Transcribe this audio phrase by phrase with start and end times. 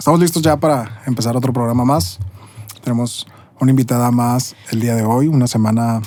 [0.00, 2.20] Estamos listos ya para empezar otro programa más.
[2.82, 3.26] Tenemos
[3.60, 6.00] una invitada más el día de hoy, una semana,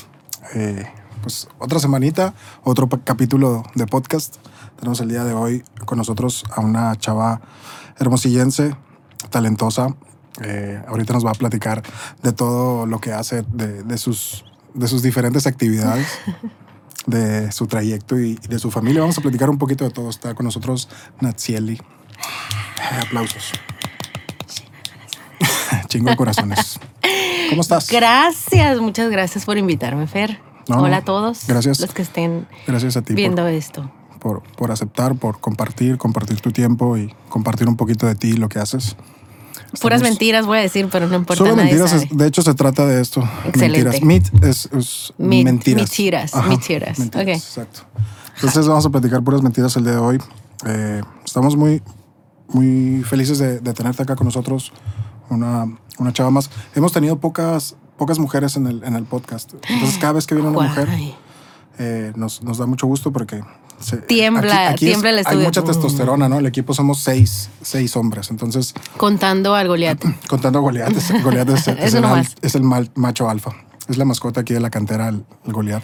[0.55, 0.88] eh,
[1.21, 2.34] pues otra semanita,
[2.64, 4.38] otro capítulo de podcast.
[4.78, 7.42] Tenemos el día de hoy con nosotros a una chava
[8.00, 8.76] hermosillense,
[9.29, 9.96] talentosa.
[10.41, 11.84] Eh, ahorita nos va a platicar
[12.23, 16.07] de todo lo que hace, de, de sus, de sus diferentes actividades,
[17.05, 19.02] de su trayecto y, de su familia.
[19.02, 20.10] Vamos a platicar un poquito de todo.
[20.10, 20.89] Está con nosotros
[21.21, 21.80] Natsieli.
[23.00, 23.54] Aplausos.
[25.93, 26.79] Chingo de corazones.
[27.49, 27.88] ¿Cómo estás?
[27.91, 30.39] Gracias, muchas gracias por invitarme, Fer.
[30.67, 31.45] No, no, Hola a todos.
[31.47, 31.79] gracias.
[31.79, 33.91] Los que estén Gracias a ti por, viendo esto.
[34.19, 38.33] por, por aceptar, por compartir, compartir tu tiempo y compartir un poquito de ti y
[38.38, 38.95] lo que haces.
[39.81, 41.43] Puras mentiras voy a decir, pero no importa.
[41.43, 42.03] Solo nadie mentiras, sabe.
[42.11, 43.21] es- de hecho se trata de esto.
[43.45, 43.99] Excelente.
[44.02, 44.03] Mentiras.
[44.03, 45.81] Meat es, mentiras.
[45.81, 46.99] mentiras, Ajá, mentiras.
[46.99, 47.81] Exacto.
[48.35, 50.19] Entonces vamos a platicar puras mentiras el día de hoy.
[50.66, 51.83] Eh, estamos muy,
[52.47, 54.71] muy felices de, de tenerte acá con nosotros,
[55.30, 55.66] una,
[56.00, 56.50] una chava más.
[56.76, 59.53] Hemos tenido pocas, pocas mujeres en el, en el podcast.
[59.70, 61.16] Entonces cada vez que viene una mujer Guay.
[61.80, 63.44] eh, nos, nos da mucho gusto porque...
[63.80, 65.45] se- Tiembla, tiembla el Hay estudio.
[65.45, 66.39] mucha testosterona, ¿no?
[66.39, 68.30] El equipo somos seis, seis hombres.
[68.31, 70.03] Entonces, Contando al Goliat.
[70.30, 73.52] contando a Goliat, es, Goliat es, es el, al- es el mal- macho alfa.
[73.90, 75.84] Es la mascota aquí de la cantera, el, el Goliat.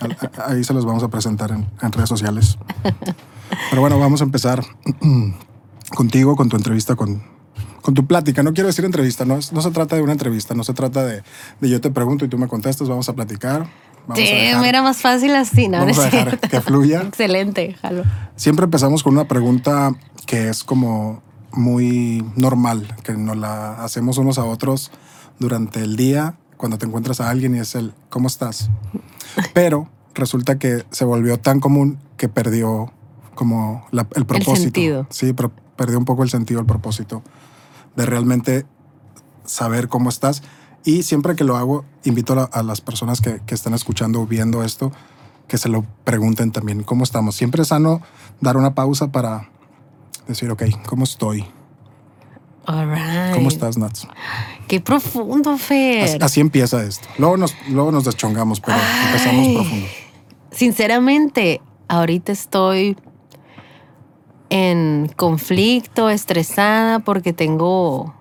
[0.00, 2.56] Al- a- Ahí se los vamos a presentar en, en redes sociales.
[3.70, 4.64] Pero bueno, vamos a empezar
[5.94, 7.22] contigo, con tu entrevista, con,
[7.82, 8.42] con tu plática.
[8.42, 11.04] No quiero decir entrevista, no, es- no se trata de una entrevista, no se trata
[11.04, 11.22] de,
[11.60, 13.68] de yo te pregunto y tú me contestas, vamos a platicar.
[14.06, 15.78] Vamos a Sí, dejar, era más fácil así, ¿no?
[15.78, 17.02] vamos No a dejar que fluya.
[17.02, 18.02] Excelente, jalo.
[18.36, 19.92] Siempre empezamos con una pregunta
[20.26, 24.90] que es como muy normal, que nos la hacemos unos a otros
[25.38, 28.70] durante el día cuando te encuentras a alguien y es el ¿cómo estás?
[29.54, 32.92] Pero resulta que se volvió tan común que perdió
[33.34, 34.62] como la- el propósito.
[34.64, 35.06] sentido.
[35.10, 37.22] Sí, pero perdió un poco el sentido, el propósito
[37.96, 38.66] de realmente
[39.44, 40.42] saber cómo estás.
[40.84, 44.20] Y siempre que lo hago, invito a, la- a las personas que, que están escuchando
[44.20, 44.92] o viendo esto
[45.48, 47.34] que se lo pregunten también, ¿cómo estamos?
[47.34, 48.00] Siempre es sano
[48.40, 49.50] dar una pausa para
[50.28, 51.44] decir, ok, ¿cómo estoy?
[52.66, 53.34] All right.
[53.34, 54.06] ¿Cómo estás, Nats?
[54.68, 56.22] Qué profundo, Fer.
[56.22, 57.08] así empieza esto.
[57.18, 59.54] Luego nos, luego nos deschongamos, pero empezamos Ay.
[59.56, 59.86] profundo.
[60.52, 62.96] Sinceramente, ahorita estoy
[64.50, 68.14] en conflicto, estresada, porque tengo,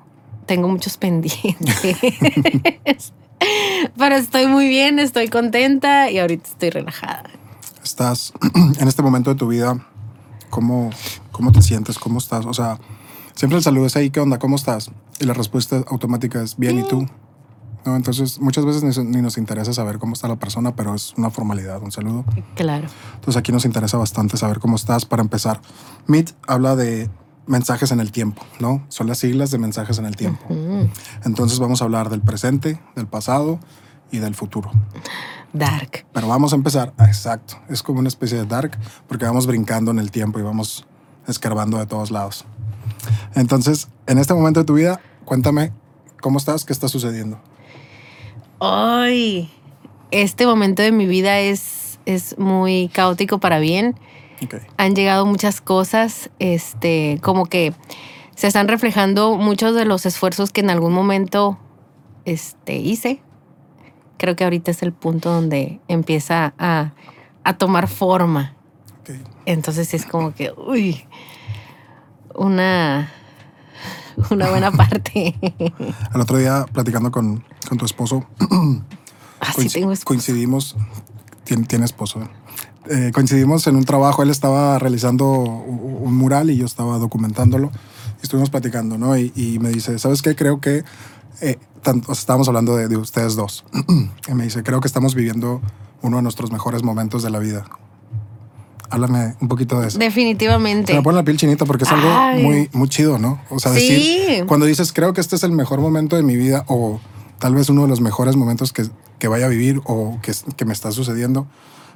[0.46, 1.94] tengo muchos pendientes.
[3.98, 7.24] Pero estoy muy bien, estoy contenta y ahorita estoy relajada.
[7.84, 8.34] Estás
[8.80, 9.86] en este momento de tu vida,
[10.50, 10.92] ¿cómo,
[11.32, 11.98] cómo te sientes?
[11.98, 12.46] ¿Cómo estás?
[12.46, 12.80] O sea,
[13.34, 14.40] siempre el saludo es ahí, ¿qué onda?
[14.40, 14.92] ¿Cómo estás?
[15.20, 17.08] Y la respuesta automática es bien, ¿y tú?
[17.86, 17.96] ¿No?
[17.96, 21.82] Entonces, muchas veces ni, nos interesa saber cómo está la persona, pero es una formalidad,
[21.82, 22.26] un saludo.
[22.56, 22.88] Claro.
[23.16, 25.62] Entonces aquí nos interesa bastante saber cómo estás para empezar.
[26.08, 27.10] Meet habla de
[27.48, 28.86] mensajes en el tiempo, ¿no?
[28.90, 30.46] Son las siglas de mensajes en el tiempo.
[31.26, 33.60] Entonces vamos a hablar del presente, del pasado
[34.12, 34.72] y del futuro.
[35.54, 36.06] dark.
[36.14, 39.90] Pero vamos a empezar, ah, exacto, es como una especie de dark porque vamos brincando
[39.92, 40.86] en el tiempo y vamos
[41.28, 42.46] escarbando de todos lados.
[43.36, 45.72] Entonces, en este momento de tu vida, cuéntame
[46.22, 47.40] cómo estás, qué está sucediendo.
[48.60, 49.50] Ay,
[50.12, 53.96] este momento de mi vida es, es muy caótico para bien.
[54.44, 57.74] Ok, han llegado muchas cosas, este, como que
[58.36, 61.58] se están reflejando muchos de los esfuerzos que en algún momento
[62.26, 63.22] este, hice.
[64.18, 66.94] Creo que ahorita es el punto donde empieza a,
[67.44, 68.56] a tomar forma.
[69.02, 69.16] ok.
[69.46, 71.06] Entonces es como que, uy,
[72.36, 73.12] una,
[74.32, 75.36] una buena parte.
[76.14, 78.26] El otro día, platicando con, con tu esposo,
[79.42, 80.06] Ah, tengo esposo.
[80.06, 80.76] Coincidimos,
[81.46, 82.22] tiene, tiene esposo.
[82.22, 82.28] ¿eh?
[82.90, 87.72] Eh, coincidimos en un trabajo, él estaba realizando un mural y yo estaba documentándolo.
[88.20, 89.18] Y estuvimos platicando, ¿no?
[89.18, 90.36] Y, y me dice, ¿sabes qué?
[90.36, 90.84] Creo que,
[91.40, 93.64] eh, tan- o sea, estábamos hablando de, de ustedes dos.
[94.28, 95.62] y me dice, creo que estamos viviendo
[96.02, 97.64] uno de nuestros mejores momentos de la vida.
[98.92, 99.98] Háblame un poquito de eso.
[99.98, 100.94] Se Definitivamente.
[100.94, 102.42] me pone la piel chinita porque es algo Ay.
[102.44, 103.40] muy, muy chido, ¿no?
[103.50, 103.80] O sea, Sí.
[103.90, 107.00] decir, cuando dices, creo que este es el mejor momento de mi vida o
[107.40, 108.84] tal vez uno de los mejores momentos que,
[109.20, 111.48] que vaya a vivir o que, que me está sucediendo,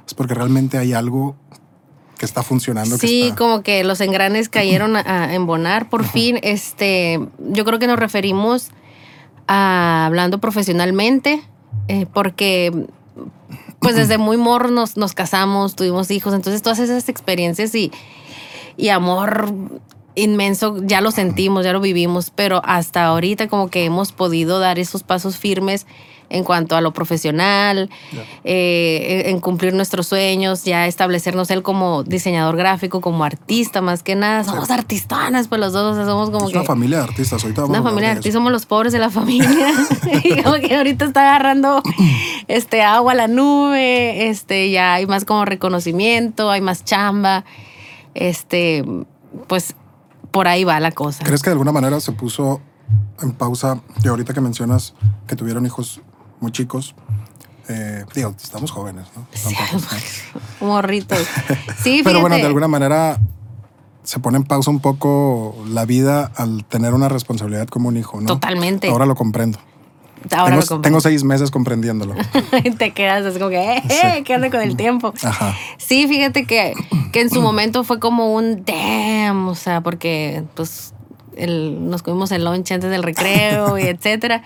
[0.06, 1.34] es porque realmente hay algo
[2.18, 2.96] que está funcionando.
[2.98, 6.38] que Sí, está- como que los engranes cayeron a, a embonar por fin.
[6.42, 8.70] Este, yo creo que nos referimos
[9.48, 11.42] a hablando profesionalmente,
[11.88, 12.86] eh, porque
[13.84, 17.92] pues desde muy morros nos, nos casamos, tuvimos hijos, entonces todas esas experiencias y,
[18.76, 19.52] y amor
[20.16, 24.78] inmenso ya lo sentimos, ya lo vivimos, pero hasta ahorita como que hemos podido dar
[24.78, 25.86] esos pasos firmes
[26.34, 27.88] en cuanto a lo profesional,
[28.42, 34.16] eh, en cumplir nuestros sueños, ya establecernos él como diseñador gráfico, como artista más que
[34.16, 34.42] nada.
[34.42, 37.42] Somos artistanas, pues los dos, somos como es una familia de artistas.
[37.42, 39.72] Ahorita una familia de artistas, somos los pobres de la familia.
[40.24, 41.82] y como que ahorita está agarrando
[42.48, 47.44] este agua a la nube, este ya hay más como reconocimiento, hay más chamba.
[48.14, 48.84] Este,
[49.46, 49.74] pues
[50.32, 51.22] por ahí va la cosa.
[51.22, 52.60] ¿Crees que de alguna manera se puso
[53.22, 54.94] en pausa, y ahorita que mencionas
[55.26, 56.00] que tuvieron hijos
[56.44, 56.94] muy chicos,
[57.70, 59.26] eh, digo, estamos jóvenes, ¿no?
[59.32, 59.56] Sí,
[60.60, 61.26] morritos.
[61.82, 63.18] Sí, Pero bueno, de alguna manera
[64.02, 68.20] se pone en pausa un poco la vida al tener una responsabilidad como un hijo,
[68.20, 68.26] ¿no?
[68.26, 68.88] Totalmente.
[68.88, 69.58] Ahora lo comprendo.
[70.36, 72.14] Ahora tengo, tengo seis meses comprendiéndolo.
[72.78, 75.14] Te quedas así como que, eh, ¿qué onda con el tiempo?
[75.22, 75.54] Ajá.
[75.78, 76.74] Sí, fíjate que,
[77.12, 80.92] que en su momento fue como un damn, o sea, porque pues
[81.36, 84.42] el, nos comimos el lunch antes del recreo y etcétera.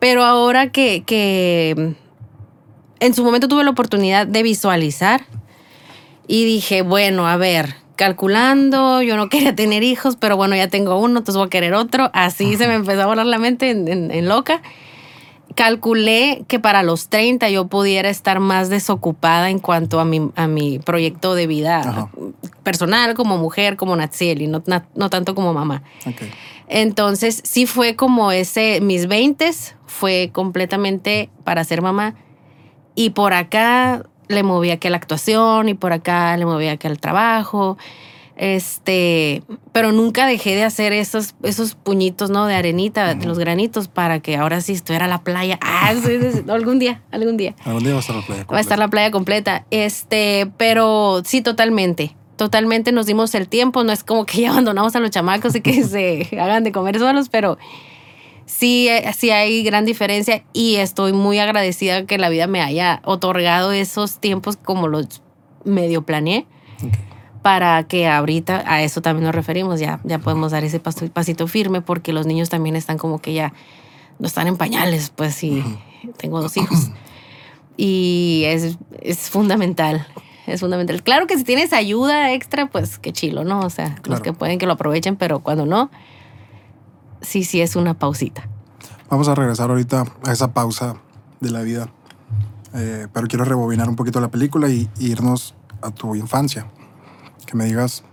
[0.00, 1.94] Pero ahora que, que
[2.98, 5.22] en su momento tuve la oportunidad de visualizar
[6.26, 10.98] y dije, bueno, a ver, calculando, yo no quería tener hijos, pero bueno, ya tengo
[10.98, 12.10] uno, entonces voy a querer otro.
[12.14, 14.60] Así se me empezó a volar la mente en loca
[15.54, 20.46] calculé que para los 30 yo pudiera estar más desocupada en cuanto a mi, a
[20.46, 22.08] mi proyecto de vida
[22.62, 24.62] personal, como mujer, como Natsiel, y no,
[24.94, 25.82] no tanto como mamá.
[26.72, 29.50] Entonces, sí fue como ese, mis 20
[29.86, 32.14] fue completamente para ser mamá.
[32.94, 37.00] Y por acá le movía que la actuación, y por acá le movía que el
[37.00, 37.76] trabajo.
[38.36, 42.46] Este, pero nunca dejé de hacer esos, esos puñitos, ¿no?
[42.46, 45.58] De arenita, de los granitos, para que ahora sí estuviera la playa.
[45.60, 45.92] Ah,
[46.48, 47.56] algún día, algún día.
[47.64, 48.52] Algún día va a estar la playa completa.
[48.52, 49.66] Va a estar la playa completa.
[49.70, 52.14] Este, pero sí, totalmente.
[52.40, 53.84] Totalmente nos dimos el tiempo.
[53.84, 56.98] No es como que ya abandonamos a los chamacos y que se hagan de comer
[56.98, 57.58] solos, pero
[58.46, 63.72] sí, sí hay gran diferencia y estoy muy agradecida que la vida me haya otorgado
[63.72, 65.20] esos tiempos como los
[65.66, 66.46] medio planeé
[67.42, 71.82] para que ahorita a eso también nos referimos, ya, ya podemos dar ese pasito firme
[71.82, 73.52] porque los niños también están como que ya
[74.18, 75.62] no están en pañales, pues sí,
[76.16, 76.90] tengo dos hijos.
[77.76, 80.06] Y es, es, fundamental,
[80.46, 81.02] es fundamental.
[81.02, 83.60] Claro que si tienes ayuda extra, pues qué chilo, ¿no?
[83.60, 85.90] O sea, los que pueden que lo aprovechen, pero cuando no,
[87.20, 88.48] sí, sí es una pausita.
[89.08, 90.96] Vamos a regresar ahorita a esa pausa
[91.40, 91.88] de la vida,
[92.74, 96.66] eh, pero quiero rebobinar un poquito la película y irnos a tu infancia
[97.50, 98.04] que me digas,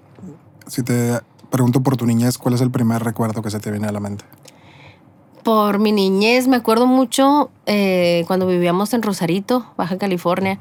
[0.65, 1.19] si te
[1.51, 3.99] pregunto por tu niñez, ¿cuál es el primer recuerdo que se te viene a la
[3.99, 4.25] mente?
[5.43, 10.59] Por mi niñez, me acuerdo mucho eh, cuando vivíamos en Rosarito, Baja California.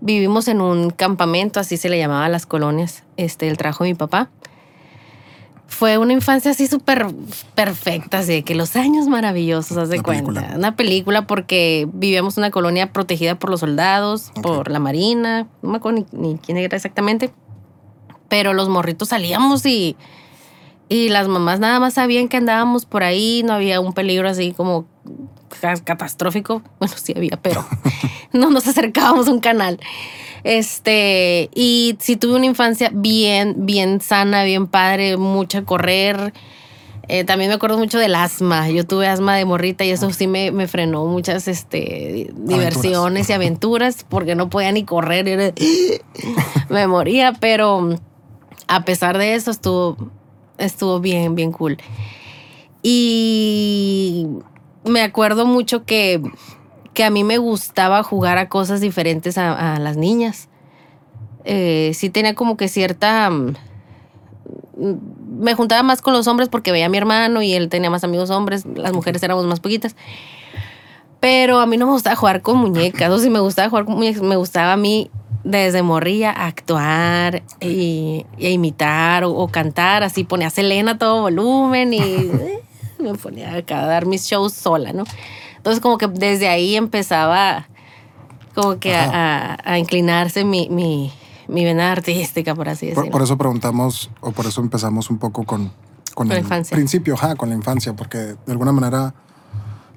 [0.00, 3.94] Vivimos en un campamento, así se le llamaba las colonias, este, el trabajo de mi
[3.94, 4.30] papá.
[5.66, 7.06] Fue una infancia así súper
[7.54, 10.52] perfecta, así que los años maravillosos, haz de cuenta.
[10.56, 15.70] Una película porque vivíamos en una colonia protegida por los soldados, por la marina, no
[15.70, 17.32] me acuerdo ni quién era exactamente
[18.28, 19.96] pero los morritos salíamos y,
[20.88, 24.52] y las mamás nada más sabían que andábamos por ahí, no había un peligro así
[24.52, 24.86] como
[25.84, 26.62] catastrófico.
[26.78, 27.66] Bueno, sí había, pero
[28.32, 29.80] no nos acercábamos a un canal.
[30.44, 36.32] Este, y sí tuve una infancia bien, bien sana, bien padre, mucha correr.
[37.08, 38.68] Eh, también me acuerdo mucho del asma.
[38.68, 43.32] Yo tuve asma de morrita y eso sí me, me frenó muchas este, diversiones y
[43.32, 45.54] aventuras porque no podía ni correr.
[46.68, 47.98] me moría, pero
[48.68, 49.96] a pesar de eso, estuvo,
[50.58, 51.78] estuvo bien, bien cool.
[52.82, 54.26] Y
[54.84, 56.22] me acuerdo mucho que,
[56.94, 60.48] que a mí me gustaba jugar a cosas diferentes a, las niñas.
[61.44, 63.30] Eh, sí tenía como que cierta...
[63.30, 63.54] Mm,
[65.40, 68.02] me juntaba más con los hombres porque veía a mi hermano y él tenía más
[68.02, 69.94] amigos hombres, las mujeres éramos más poquitas.
[71.20, 73.94] Pero a mí no me gustaba jugar con muñecas, o si me gustaba jugar con
[73.94, 75.10] muñecas, me gustaba a mí
[75.48, 82.00] desde morría actuar y, imitar o, cantar, así ponía a Selena a todo volumen y
[82.00, 82.60] eh,
[82.98, 85.04] me ponía a dar mis shows sola, ¿no?
[85.56, 87.66] Entonces como que desde ahí empezaba
[88.54, 91.12] como que a, inclinarse mi, mi,
[91.48, 93.10] mi, vena artística, por así decirlo.
[93.10, 95.72] Por, eso preguntamos, o por eso empezamos un poco con,
[96.14, 99.14] con, el principio, ja, con la infancia, porque de alguna manera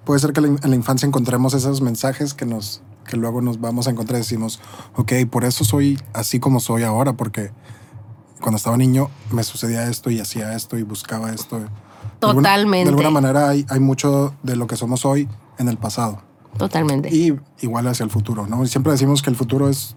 [0.06, 3.88] puede ser que en la infancia encontremos esos mensajes que nos que luego nos vamos
[3.88, 4.60] a encontrar y decimos,
[4.96, 7.52] ok, por eso soy así como soy ahora, porque
[8.42, 11.60] cuando estaba niño me sucedía esto y hacía esto y buscaba esto.
[12.20, 12.86] Totalmente.
[12.86, 15.28] De alguna, manera hay, hay mucho de lo que somos hoy
[15.58, 16.22] en el pasado.
[16.58, 17.10] Totalmente.
[17.14, 18.64] Y igual hacia el futuro, ¿no?
[18.64, 19.96] Y siempre decimos que el futuro es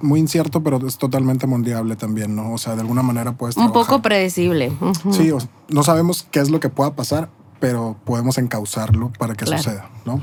[0.00, 2.52] muy incierto, pero es totalmente mundiable también, ¿no?
[2.52, 4.72] O sea, de alguna manera puedes Un poco predecible.
[5.10, 5.32] Sí,
[5.68, 10.20] no sabemos qué es lo que pueda pasar, pero podemos encauzarlo para que suceda, ¿no?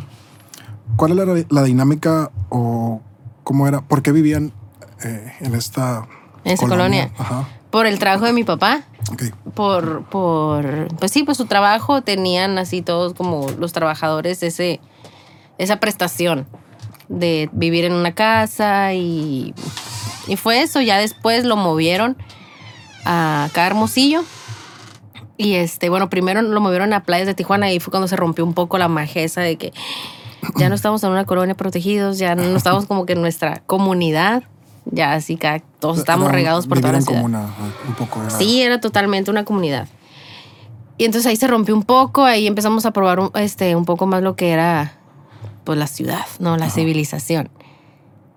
[0.96, 3.02] ¿Cuál era la, la dinámica o
[3.44, 3.82] cómo era?
[3.82, 4.54] ¿Por qué vivían
[5.04, 6.08] eh, en esta
[6.44, 7.12] En esa colonia.
[7.18, 7.48] Ajá.
[7.72, 9.24] Por el trabajo de mi papá, Ok.
[9.56, 14.80] por, por, pues sí, pues su trabajo tenían así todos como los trabajadores ese,
[15.58, 16.46] esa prestación
[17.10, 19.56] de vivir en una casa y,
[20.28, 20.82] y fue eso.
[20.82, 22.16] Ya después lo movieron
[23.06, 24.24] a acá a Hermosillo.
[25.36, 28.46] Y este, bueno, primero lo movieron a playas de Tijuana y fue cuando se rompió
[28.46, 29.74] un poco la majeza de que
[30.58, 34.44] ya no estamos en una colonia protegidos, ya no estamos como que en nuestra comunidad.
[34.86, 37.22] Ya así que todos estamos Era regados por toda la ciudad.
[37.22, 38.20] comuna, ajá, un poco.
[38.22, 39.88] Era, Sí, era totalmente una comunidad.
[40.98, 44.06] Y entonces ahí se rompió un poco, ahí empezamos a probar un, este, un poco
[44.06, 44.94] más lo que era
[45.64, 46.58] pues la ciudad, ¿no?
[46.58, 47.50] La civilización.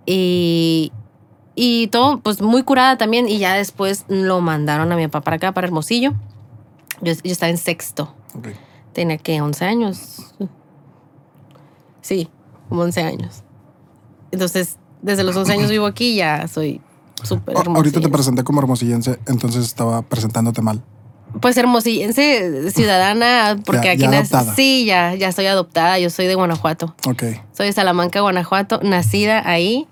[0.06, 0.92] Y,
[1.56, 3.28] y todo, pues muy curada también.
[3.28, 6.12] Y ya después lo mandaron a mi papá para acá, para Hermosillo.
[7.02, 8.14] Yo, yo estaba en sexto.
[8.38, 8.48] Ok.
[8.92, 10.34] Tenía que 11 años.
[12.06, 12.28] Sí,
[12.68, 13.42] como 11 años.
[14.30, 16.80] Entonces, desde los 11 años vivo aquí ya soy
[17.22, 20.82] súper O- ahorita te presenté como hermosillense, entonces estaba presentándote mal.
[21.40, 24.54] Pues hermosillense, ciudadana, porque Ya- aquí ya nac- adoptada.
[24.54, 25.98] Sí, ya, ya estoy adoptada.
[25.98, 26.94] Yo soy de Guanajuato.
[27.08, 27.24] Ok.
[27.52, 29.88] Soy de Salamanca, Guanajuato, nacida ahí.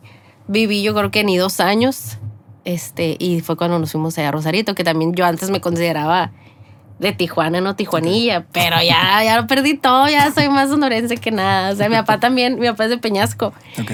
[0.47, 2.19] Viví yo creo que ni dos años.
[2.65, 6.31] Este, y fue cuando nos fuimos allá a Rosarito, que también yo antes me consideraba
[6.99, 11.31] de Tijuana, no Tijuanilla, pero ya, ya lo perdí todo, ya soy más sonorense que
[11.31, 11.73] nada.
[11.73, 13.53] O sea, mi papá también, mi papá es de Peñasco.
[13.81, 13.91] Ok.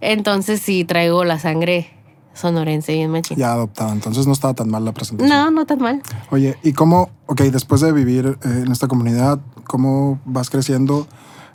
[0.00, 1.90] Entonces sí traigo la sangre
[2.34, 3.36] sonorense bien machín.
[3.36, 5.36] Ya adoptada, entonces no estaba tan mal la presentación.
[5.36, 6.02] No, no tan mal.
[6.30, 11.06] Oye, ¿y cómo, ok, después de vivir eh, en esta comunidad, cómo vas creciendo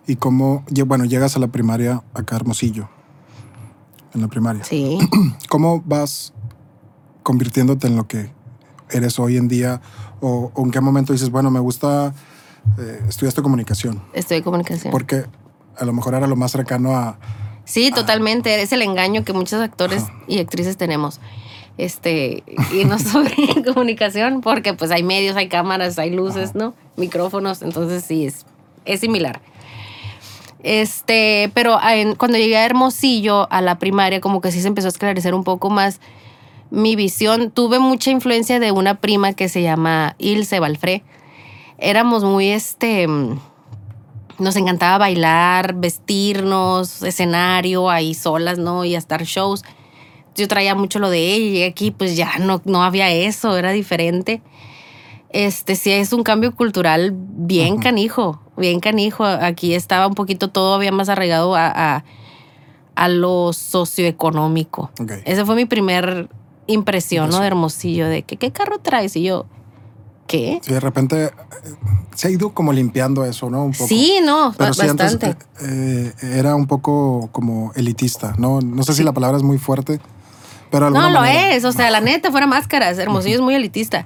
[0.06, 2.90] y cómo, bueno, llegas a la primaria acá a Hermosillo,
[4.14, 4.64] en la primaria?
[4.64, 4.98] Sí.
[5.50, 6.34] ¿Cómo vas
[7.24, 8.32] convirtiéndote en lo que
[8.90, 9.82] eres hoy en día?
[10.22, 12.14] ¿O, o en qué momento dices, bueno, me gusta,
[12.80, 14.02] eh, estudiaste comunicación?
[14.14, 14.92] De comunicación.
[14.92, 15.26] Porque
[15.78, 17.18] a lo mejor era lo más cercano a...
[17.66, 18.62] Sí, totalmente.
[18.62, 21.20] Es el engaño que muchos actores y actrices tenemos.
[21.78, 22.44] Este,
[22.74, 26.74] y no sobre comunicación, porque pues hay medios, hay cámaras, hay luces, ¿no?
[26.96, 28.46] Micrófonos, entonces sí, es,
[28.86, 29.42] es similar.
[30.64, 34.88] Este, pero en- cuando llegué a Hermosillo, a la primaria, como que sí se empezó
[34.88, 36.00] a esclarecer un poco más
[36.70, 37.52] mi visión.
[37.52, 41.04] Tuve mucha influencia de una prima que se llama Ilse Balfré.
[41.78, 43.40] Éramos muy, este, mm,
[44.40, 48.86] nos encantaba bailar, vestirnos, escenario, ahí solas, ¿no?
[48.86, 49.64] Y a estar shows.
[50.36, 53.58] Yo traía mucho lo de ella y llegué aquí, pues ya no, no había eso,
[53.58, 54.42] era diferente.
[55.30, 59.26] Este sí es un cambio cultural bien canijo, bien canijo.
[59.26, 62.04] Aquí estaba un poquito todo había más arraigado a, a,
[62.96, 64.92] a lo socioeconómico.
[65.26, 66.30] Esa fue mi primer
[66.68, 67.40] impresión, ¿no?
[67.40, 69.16] De Hermosillo, de que, ¿qué carro traes?
[69.16, 69.46] Y yo,
[70.28, 70.60] ¿qué?
[70.64, 71.32] Sí, de repente eh,
[72.16, 73.64] se ha ido como limpiando eso, ¿no?
[73.66, 73.88] Un poco.
[73.88, 75.46] Sí, no, Pero ba- sí, antes bastante.
[75.62, 78.60] eh, eh, era un poco como elitista, ¿no?
[78.62, 80.00] No sé si la palabra es muy fuerte,
[80.72, 82.98] pero No, lo manera- es, o sea, la neta, fuera máscaras.
[82.98, 84.06] Hermosillo es muy elitista.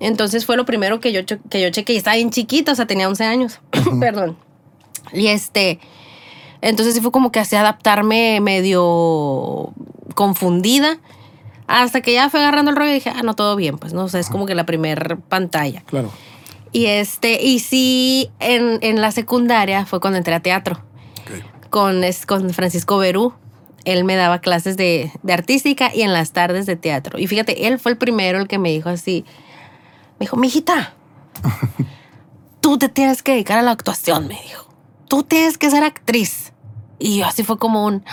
[0.00, 1.92] Entonces fue lo primero que yo, que yo chequé.
[1.92, 3.60] Y estaba bien chiquita, o sea, tenía 11 años.
[4.00, 4.36] Perdón.
[5.12, 5.78] Y este.
[6.62, 9.72] Entonces sí fue como que así adaptarme medio
[10.16, 10.98] confundida.
[11.66, 14.04] Hasta que ya fue agarrando el rollo y dije, ah, no, todo bien, pues, ¿no?
[14.04, 15.82] O sea, es como que la primer pantalla.
[15.86, 16.10] Claro.
[16.72, 20.82] Y este, y sí, en, en la secundaria fue cuando entré a teatro
[21.22, 21.70] ok.
[21.70, 23.32] con, es- con Francisco Berú.
[23.84, 27.18] Él me daba clases de, de artística y en las tardes de teatro.
[27.18, 29.24] Y fíjate, él fue el primero el que me dijo así.
[30.18, 30.94] Me dijo, mijita,
[32.60, 34.68] tú te tienes que dedicar a la actuación, me dijo.
[35.08, 36.52] Tú tienes que ser actriz.
[36.98, 38.04] Y yo así fue como un...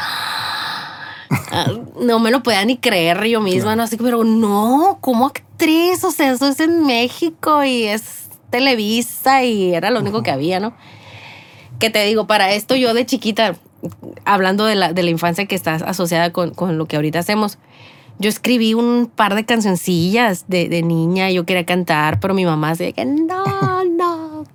[1.52, 3.76] Ah, no me lo podía ni creer yo misma.
[3.76, 3.84] ¿no?
[3.84, 9.44] Así que, pero no, como actriz, o sea, eso es en México y es Televisa
[9.44, 10.74] y era lo único que había, ¿no?
[11.80, 13.56] Que te digo, para esto yo de chiquita,
[14.26, 17.58] hablando de la, de la infancia que está asociada con, con lo que ahorita hacemos,
[18.20, 22.72] yo escribí un par de cancioncillas de, de niña, yo quería cantar, pero mi mamá
[22.72, 24.46] decía que no, no.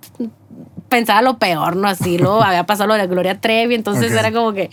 [0.87, 1.87] Pensaba lo peor, ¿no?
[1.89, 4.69] Así, luego había pasado lo de Gloria Trevi, entonces era como que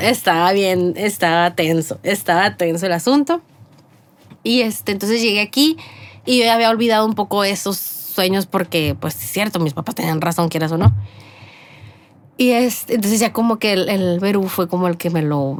[0.00, 3.40] estaba bien, estaba tenso, estaba tenso el asunto.
[4.42, 5.76] Y este, entonces llegué aquí
[6.24, 9.94] y yo ya había olvidado un poco esos sueños porque, pues es cierto, mis papás
[9.94, 10.94] tenían razón, quieras o no.
[12.36, 15.58] Y este, entonces ya como que el, el Perú fue como el que me lo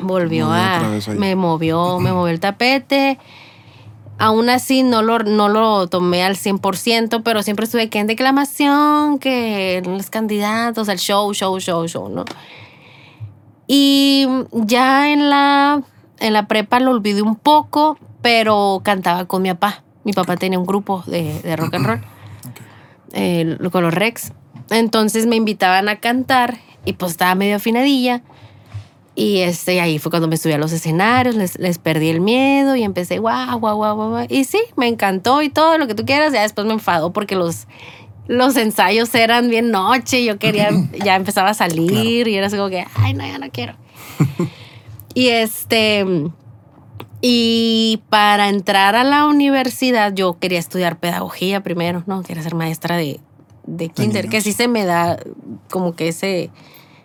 [0.00, 0.82] volvió a...
[1.14, 3.18] Me movió, me movió el tapete.
[4.16, 9.18] Aún así no lo, no lo tomé al 100%, pero siempre estuve que en declamación,
[9.18, 12.24] que los candidatos, el show, show, show, show, ¿no?
[13.70, 15.82] Y ya en la,
[16.18, 19.84] en la prepa lo olvidé un poco, pero cantaba con mi papá.
[20.04, 22.00] Mi papá tenía un grupo de, de rock and roll
[23.12, 24.32] eh, con los Rex.
[24.70, 26.56] Entonces me invitaban a cantar
[26.86, 28.22] y pues estaba medio afinadilla.
[29.14, 32.76] Y este, ahí fue cuando me subí a los escenarios, les, les perdí el miedo
[32.76, 34.26] y empecé, guau, guau, guau, guau.
[34.30, 36.32] Y sí, me encantó y todo lo que tú quieras.
[36.32, 37.66] Ya después me enfadó porque los,
[38.28, 40.24] los ensayos eran bien noche.
[40.24, 40.70] Yo quería,
[41.04, 43.74] ya empezaba a salir y era así como que, ay, no, ya no quiero.
[45.14, 46.04] y este,
[47.20, 52.22] y para entrar a la universidad, yo quería estudiar pedagogía primero, ¿no?
[52.22, 53.20] Quería ser maestra de,
[53.66, 55.18] de kinder, que sí se me da
[55.68, 56.50] como que ese,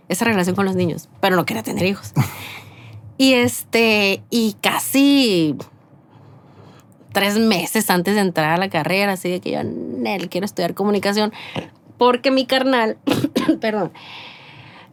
[0.10, 2.14] esa relación con los niños, pero no quería tener hijos.
[3.18, 5.56] y este, y casi
[7.14, 10.74] tres meses antes de entrar a la carrera, así de que yo, Nel, quiero estudiar
[10.74, 11.32] comunicación,
[11.98, 12.98] porque mi carnal,
[13.62, 13.94] perdón,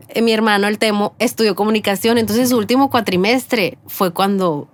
[0.09, 4.69] eh, mi hermano, el Temo, estudió comunicación, entonces su último cuatrimestre fue cuando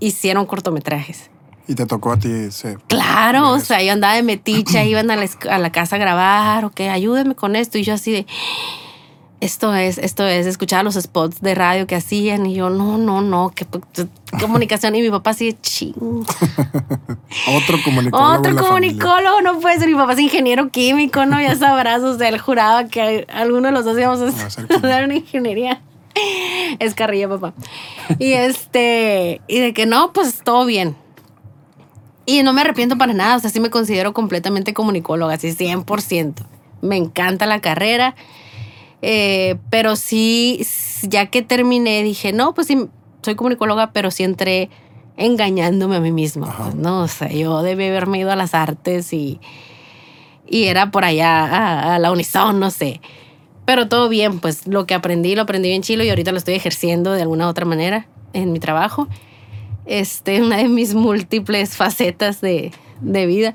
[0.00, 1.30] hicieron cortometrajes.
[1.68, 2.78] Y te tocó a ti ese.
[2.86, 6.64] Claro, o sea, yo andaba de meticha, iban a la, a la casa a grabar,
[6.64, 7.78] ok, ayúdenme con esto.
[7.78, 8.26] Y yo así de,
[9.40, 13.20] esto es, esto es, escuchaba los spots de radio que hacían y yo, no, no,
[13.20, 13.66] no, que
[14.40, 14.94] comunicación.
[14.94, 15.94] Y mi papá así de ching.
[17.48, 18.38] Otro comunicólogo.
[18.38, 19.88] Otro comunicólogo no puede ser.
[19.88, 21.40] Mi papá es ingeniero químico, ¿no?
[21.40, 24.50] Ya sabrás, o sea, él juraba que alguno de los dos íbamos a Va a
[24.50, 24.74] ser químico.
[24.74, 25.82] estudiar una ingeniería.
[26.78, 27.52] Es carrilla, papá.
[28.18, 30.96] Y este, y de que no, pues todo bien.
[32.24, 36.34] Y no me arrepiento para nada, o sea, sí me considero completamente comunicóloga, así 100%.
[36.80, 38.16] Me encanta la carrera,
[39.08, 40.66] eh, pero sí,
[41.02, 42.88] ya que terminé, dije, no, pues sí,
[43.22, 44.68] soy comunicóloga, pero sí entré
[45.16, 47.02] engañándome a mí misma, pues, ¿no?
[47.02, 49.38] O sea, yo debí haberme ido a las artes y,
[50.48, 53.00] y era por allá a, a la Unison, no sé.
[53.64, 56.54] Pero todo bien, pues lo que aprendí lo aprendí bien chilo y ahorita lo estoy
[56.54, 59.06] ejerciendo de alguna otra manera en mi trabajo.
[59.86, 63.54] Este, una de mis múltiples facetas de, de vida.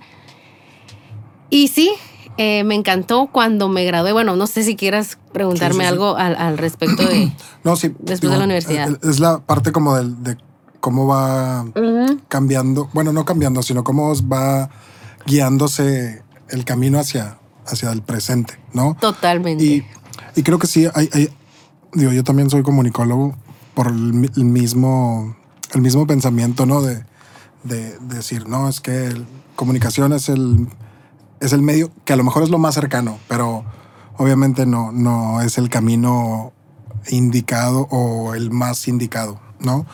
[1.50, 1.91] Y sí,
[2.38, 4.12] eh, me encantó cuando me gradué.
[4.14, 5.92] Bueno, no sé si quieras preguntarme Sí, sí, sí.
[5.94, 7.32] algo al, al respecto de...
[7.64, 7.94] No, sí.
[8.00, 8.90] Después de la universidad.
[8.92, 10.38] eh, Es la parte como del- de,
[10.80, 11.66] cómo va
[12.28, 12.90] cambiando.
[12.94, 14.70] Bueno, no cambiando, sino cómo va
[15.28, 18.98] guiándose el camino hacia, hacia el presente, ¿no?
[19.00, 19.64] Totalmente.
[19.64, 19.86] Y,
[20.36, 21.29] y creo que sí, hay, hay-
[21.94, 23.36] digo, yo también soy comunicólogo
[23.75, 25.36] por el, el mismo,
[25.74, 26.82] el mismo pensamiento, ¿no?
[26.82, 27.05] De,
[27.64, 30.68] de- de decir, no, es que el- comunicación es el,
[31.42, 33.66] es el medio que a lo mejor es lo más cercano, pero
[34.18, 36.54] obviamente no, no es el camino
[37.10, 39.86] indicado o el más indicado, ¿no?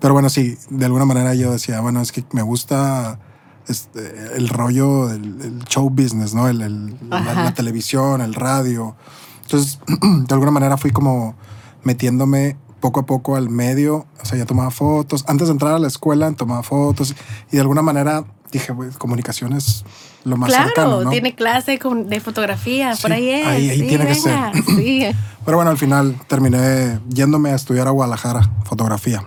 [0.00, 3.20] Pero bueno, sí, de alguna manera yo decía, bueno, es que me gusta
[3.68, 6.48] este, el rollo del el show business, ¿no?
[6.48, 8.96] El, el- la, televisión, el radio.
[9.42, 11.36] Entonces, de alguna manera fui como
[11.84, 15.24] metiéndome poco a poco al medio, o sea, ya tomaba fotos.
[15.28, 17.14] Antes de entrar a la escuela, tomaba fotos
[17.50, 19.84] y de alguna manera dije, pues, comunicación es
[20.24, 21.10] lo más claro, cercano, ¿no?
[21.10, 23.46] tiene clase con- de fotografía, por ahí es.
[23.46, 24.34] ahí- ahí sí, tiene que ser.
[24.66, 25.06] Sí.
[25.44, 29.22] Pero bueno, al final terminé yéndome a estudiar a Guadalajara, fotografía.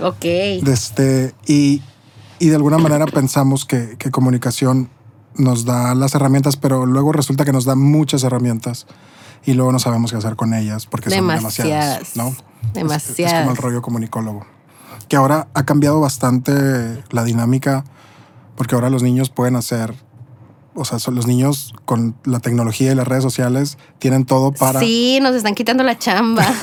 [0.00, 0.24] Ok.
[0.24, 1.82] Este, y,
[2.38, 4.88] y de alguna manera pensamos que, que comunicación
[5.36, 8.86] nos da las herramientas, pero luego resulta que nos da muchas herramientas
[9.44, 11.54] y luego no sabemos qué hacer con ellas porque son demasiadas,
[12.14, 12.16] Demasiadas.
[12.16, 12.28] ¿no?
[12.28, 12.36] Es-
[12.68, 13.40] Es, Demasiadas.
[13.40, 14.46] como el rollo comunicólogo.
[15.08, 17.84] Que ahora ha cambiado bastante la dinámica
[18.56, 19.94] porque ahora los niños pueden hacer,
[20.74, 24.80] o sea, son los niños con la tecnología y las redes sociales tienen todo para...
[24.80, 26.44] Sí, nos están quitando la chamba.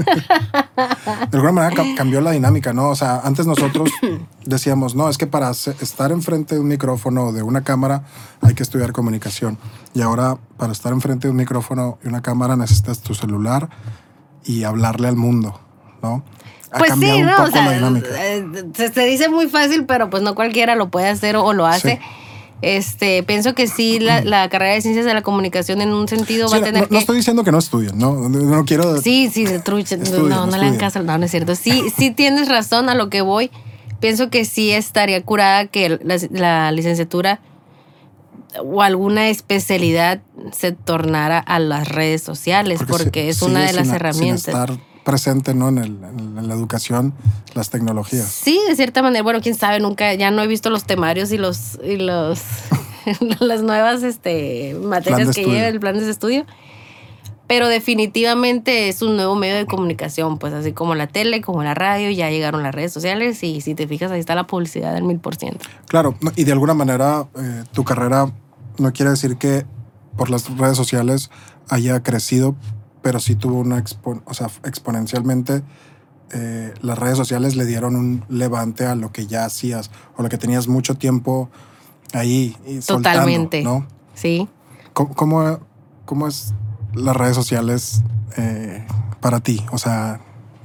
[1.30, 2.88] De alguna manera ca- cambió la dinámica, ¿no?
[2.88, 3.90] O sea, antes nosotros
[4.44, 8.04] decíamos, no, es que para estar enfrente de un micrófono o de una cámara
[8.40, 9.58] hay que estudiar comunicación.
[9.94, 13.68] Y ahora, para estar enfrente de un micrófono y una cámara necesitas tu celular
[14.44, 15.60] y hablarle al mundo,
[16.02, 16.24] ¿no?
[16.72, 17.36] Ha Pues cambiado sí, un ¿no?
[17.36, 18.08] poco O sea, la dinámica.
[18.74, 21.66] se, se dice muy fácil, pero pues no cualquiera lo puede hacer o, o lo
[21.66, 21.96] hace.
[21.96, 21.98] Sí.
[22.62, 26.46] Este, pienso que sí, la, la carrera de ciencias de la comunicación en un sentido
[26.48, 26.98] Sí, va a no, tener no que.
[26.98, 28.28] estoy diciendo que no estudien, ¿no?
[28.28, 28.98] No, no quiero...
[29.00, 29.94] Sí, sí, trucha.
[29.96, 31.02] Estudien, no, no le hagan caso.
[31.02, 31.54] No, no es cierto.
[31.54, 33.50] Sí, sí tienes razón a lo que voy.
[33.98, 37.40] Pienso que sí estaría curada que la, la licenciatura
[38.62, 40.20] o alguna especialidad
[40.52, 44.54] se tornara a las redes sociales, porque, es una de las herramientas.
[45.10, 45.68] Presente, ¿no?
[45.68, 47.12] En, el- en la educación,
[47.54, 48.26] las tecnologías.
[48.26, 49.22] Sí, de cierta manera.
[49.22, 52.40] Bueno, quién sabe, nunca, ya no he visto los temarios y los, y los
[53.40, 56.46] las nuevas este, materias que lleva el plan de estudio.
[57.46, 61.74] Pero definitivamente es un nuevo medio de comunicación, pues así como la tele, como la
[61.74, 65.02] radio, ya llegaron las redes sociales y si te fijas ahí está la publicidad del
[65.02, 65.66] mil por ciento.
[65.88, 68.30] Claro, y de alguna manera eh, tu carrera
[68.78, 69.64] no quiere decir que
[70.16, 71.28] por las redes sociales
[71.68, 72.54] haya crecido,
[73.02, 75.62] pero sí tuvo una expo- o sea, exponencialmente.
[76.32, 80.28] eh, las redes sociales le dieron un levante a lo que ya hacías o lo
[80.28, 81.48] que tenías mucho tiempo
[82.12, 83.62] ahí y soltando, Totalmente.
[83.64, 83.84] ¿no?
[84.14, 84.48] Sí.
[84.92, 85.58] ¿Cómo, cómo,
[86.04, 86.54] cómo es
[86.94, 88.02] las redes sociales
[88.36, 88.86] eh,
[89.20, 89.64] para ti?
[89.72, 90.20] O sea,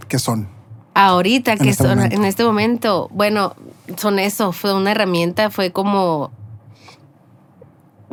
[0.08, 0.48] ¿qué son?
[0.94, 2.16] Ahorita, que este son, momento.
[2.16, 3.56] en este momento, bueno,
[3.98, 6.32] son eso, fue una herramienta, fue como...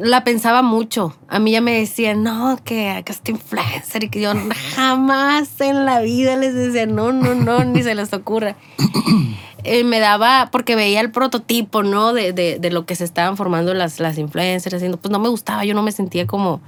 [0.03, 1.17] La pensaba mucho.
[1.29, 4.33] A mí ya me decían, no, que acá está influencer y que yo
[4.75, 8.57] jamás en la vida les decía, no, no, no, ni se les ocurra.
[9.65, 12.13] Eh, me daba, porque veía el prototipo, ¿no?
[12.13, 14.97] De, de, de lo que se estaban formando las, las influencers haciendo.
[14.97, 16.61] Pues no me gustaba, yo no me sentía como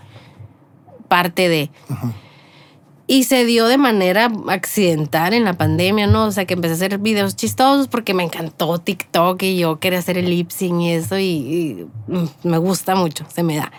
[1.08, 1.70] parte de.
[3.06, 6.24] Y se dio de manera accidental en la pandemia, ¿no?
[6.24, 9.98] O sea, que empecé a hacer videos chistosos porque me encantó TikTok y yo quería
[9.98, 13.70] hacer el lip sync y eso y, y, mm, me gusta mucho, se me da.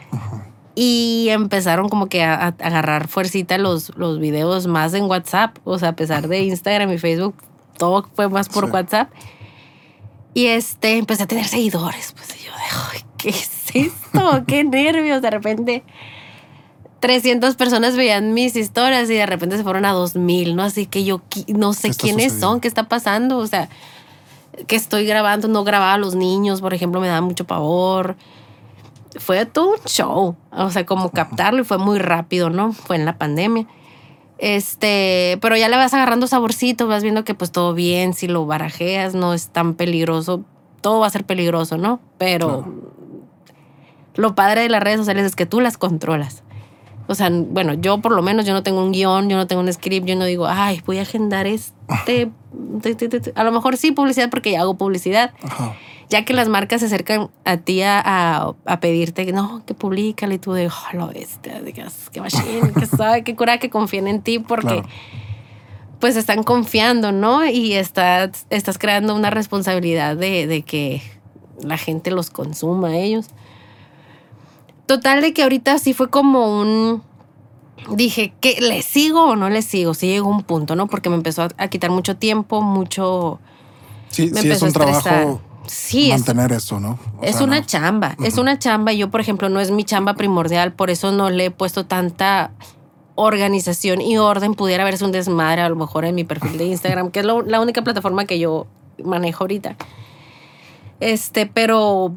[0.75, 5.79] Y empezaron como que a, a agarrar fuercita los, los videos más en WhatsApp, o
[5.79, 7.33] sea, a pesar de Instagram y Facebook,
[7.77, 8.71] todo fue más por Sí.
[8.71, 9.09] WhatsApp.
[10.35, 12.57] Y este, empecé a tener seguidores, pues y yo de,
[12.93, 14.43] "Ay, ¿qué es esto?
[14.47, 15.21] ¡Qué nervios!
[15.21, 15.83] De repente
[17.05, 20.63] 300 personas veían mis historias y de repente se fueron a 2000, ¿no?
[20.63, 21.21] Así que yo
[21.55, 22.47] no sé ¿Qué está quiénes sucediendo?
[22.47, 23.69] son, qué está pasando, o sea,
[24.65, 28.15] que estoy grabando, no grababa a los niños, por ejemplo, me daba mucho pavor.
[29.19, 32.73] Fue todo un show, o sea, como captarlo y fue muy rápido, ¿no?
[32.73, 33.67] Fue en la pandemia.
[34.39, 38.47] Este, pero ya le vas agarrando saborcito, vas viendo que pues todo bien, si lo
[38.47, 40.43] barajeas, no es tan peligroso,
[40.81, 41.99] todo va a ser peligroso, ¿no?
[42.17, 42.65] Pero
[44.15, 46.41] lo padre de las redes sociales es que tú las controlas.
[47.07, 49.61] O sea, bueno, yo por lo menos yo no tengo un guion, yo no tengo
[49.61, 51.73] un script, yo no digo, ay, voy a agendar este.
[52.05, 53.33] te, te, te, te".
[53.35, 55.33] A lo mejor sí publicidad porque ya hago publicidad.
[55.43, 55.75] Ajá.
[56.07, 59.73] Ya que las marcas se acercan a ti a, a, a pedirte que no, que
[59.73, 61.39] publicale y tú de, oh, lo digas,
[62.11, 64.87] que machine, que sabe, que cura que confíen en ti porque Claro.
[65.99, 67.45] pues están confiando, ¿no?
[67.47, 71.01] Y estás, estás creando una responsabilidad de, de que
[71.63, 73.27] la gente los consuma a ellos.
[74.85, 77.01] Total de que ahorita sí fue como un...
[77.91, 78.59] Dije, ¿qué?
[78.61, 79.93] ¿Le sigo o no le sigo?
[79.93, 80.87] Sí llegó un punto, ¿no?
[80.87, 83.39] Porque me empezó a, a quitar mucho tiempo, mucho...
[84.09, 85.41] Sí, Me sí es un trabajo.
[85.67, 86.99] Sí, es, mantener eso, ¿no?
[87.19, 88.93] O es sea, una no- chamba, es una chamba.
[88.93, 92.51] Yo, por ejemplo, no es mi chamba primordial, por eso no le he puesto tanta
[93.15, 94.53] organización y orden.
[94.53, 97.41] Pudiera verse un desmadre a lo mejor en mi perfil de Instagram, que es lo-
[97.41, 98.67] la única plataforma que yo
[99.03, 99.75] manejo ahorita.
[100.99, 102.13] Este, pero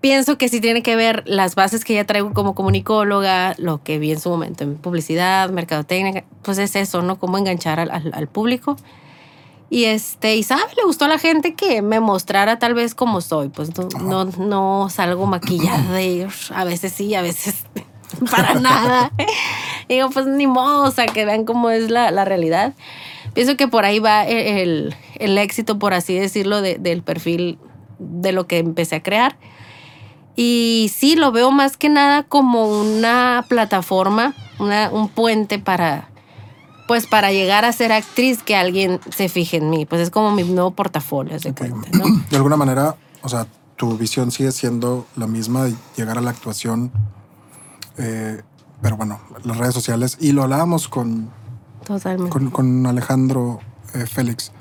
[0.00, 3.98] pienso que sí tiene que ver las bases que ya traigo como comunicóloga, lo que
[3.98, 7.18] vi en su momento en publicidad, mercadotecnia, pues es eso, ¿no?
[7.18, 8.76] Cómo enganchar al, al- al público.
[9.68, 13.20] Y este, y sabe, le gustó a la gente que me mostrara tal vez como
[13.20, 13.48] soy.
[13.48, 17.64] Pues no, no, no salgo maquillada y a veces sí, a veces
[18.30, 19.10] para nada.
[19.88, 22.74] Digo, pues ni modo, o sea, que vean cómo es la, la realidad.
[23.34, 27.58] Pienso que por ahí va e, el, el éxito, por así decirlo, de- del perfil
[27.98, 29.36] de lo que empecé a crear.
[30.36, 36.08] Y sí, lo veo más que nada como una plataforma, una, un puente para,
[36.86, 39.86] pues para llegar a ser actriz que alguien se fije en mí.
[39.86, 41.58] Pues es como mi nuevo portafolio, se Ok.
[41.58, 42.04] cuenta, ¿no?
[42.30, 43.46] De alguna manera, o sea,
[43.76, 46.92] tu visión sigue siendo la misma llegar a la actuación.
[47.98, 48.42] eh,
[48.82, 50.18] pero bueno, las redes sociales.
[50.20, 51.30] Y lo hablábamos con,
[51.86, 52.30] Totalmente.
[52.30, 53.58] con, con Alejandro
[53.94, 54.52] eh, Félix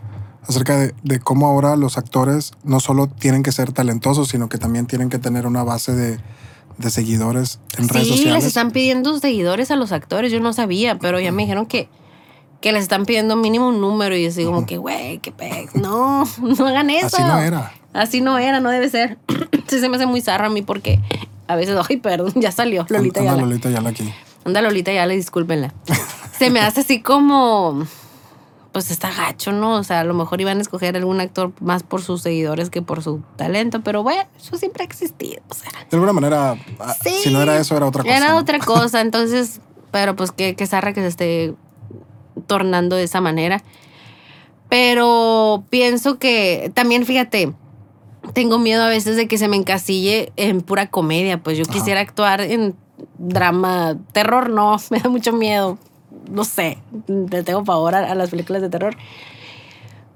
[0.47, 4.57] acerca de, de cómo ahora los actores no solo tienen que ser talentosos, sino que
[4.57, 6.19] también tienen que tener una base de,
[6.77, 8.35] de seguidores en redes Sí, sociales.
[8.35, 10.31] les están pidiendo seguidores a los actores.
[10.31, 11.89] Yo no sabía, pero ya me dijeron que,
[12.61, 14.15] que les están pidiendo mínimo un número.
[14.15, 15.67] Y yo así como que, güey, qué pe...
[15.73, 17.17] No, no hagan eso.
[17.17, 17.71] Así no era.
[17.93, 19.17] Así no era, no debe ser.
[19.67, 20.99] sí se me hace muy zarra a mí porque
[21.47, 23.45] a veces, ay, perdón, ya salió Lolita Anda, Yala.
[23.45, 24.11] Lolita Yala aquí.
[24.43, 25.73] Anda Lolita Yala, discúlpenla.
[26.37, 27.85] se me hace así como,
[28.75, 29.75] pues está gacho, ¿no?
[29.75, 32.81] O sea, a lo mejor iban a escoger algún actor más por sus seguidores que
[32.81, 35.41] por su talento, pero bueno, eso siempre ha existido.
[35.49, 37.11] O sea, De alguna manera, ah, Sí.
[37.23, 38.17] si no era eso, era otra cosa.
[38.17, 38.37] era ¿no?
[38.37, 39.61] otra cosa, entonces,
[39.91, 41.53] pero pues qué, qué zarra que se esté
[42.47, 43.63] tornando de esa manera.
[44.67, 47.53] Pero pienso que también, fíjate,
[48.33, 51.41] tengo miedo a veces de que se me encasille en pura comedia.
[51.41, 51.71] Pues yo Ajá.
[51.71, 52.75] quisiera actuar en
[53.17, 55.77] drama, terror no, me da mucho miedo.
[56.29, 58.95] No sé, le tengo pavor a, a las películas de terror.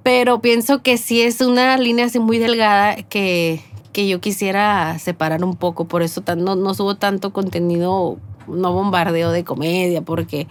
[0.03, 5.43] Pero pienso que sí es una línea así muy delgada que, que yo quisiera separar
[5.43, 5.85] un poco.
[5.85, 10.47] Por eso tan- no, no subo tanto contenido, no bombardeo de comedia, porque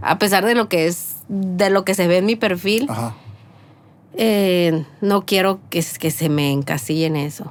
[0.00, 3.14] a pesar de lo que es, de lo que se ve en mi perfil, Ajá.
[4.14, 7.50] eh, no quiero que, que se me encasille en eso.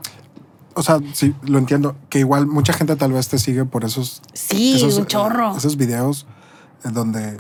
[0.74, 1.96] O sea, sí, lo entiendo.
[2.10, 5.54] Que igual mucha gente tal vez te sigue por esos Sí, esos, un chorro.
[5.54, 6.26] eh, Esos videos
[6.84, 7.38] en donde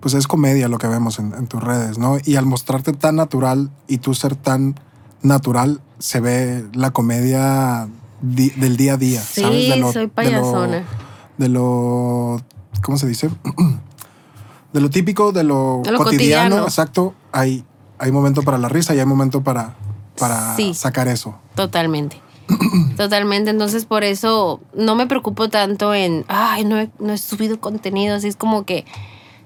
[0.00, 2.18] pues es comedia lo que vemos en, en tus redes, ¿no?
[2.24, 4.74] Y al mostrarte tan natural y tú ser tan
[5.22, 7.88] natural, se ve la comedia
[8.20, 9.68] di- del día a día, Sí, ¿sabes?
[9.68, 10.84] De lo- soy de lo- payasona.
[11.38, 12.40] de lo,
[12.82, 13.30] ¿cómo se dice?
[14.72, 16.04] De lo típico, de lo, De lo cotidiano,
[16.44, 16.62] cotidiano.
[16.64, 17.14] exacto.
[17.30, 17.62] Hay,
[17.98, 19.74] hay momento para la risa y hay momento para,
[20.18, 20.72] para Sí.
[20.72, 21.34] sacar eso.
[21.54, 22.20] Totalmente.
[22.96, 23.50] Totalmente.
[23.50, 28.16] Entonces, por eso no me preocupo tanto en, ay, no he, no he subido contenido.
[28.16, 28.84] Así es como que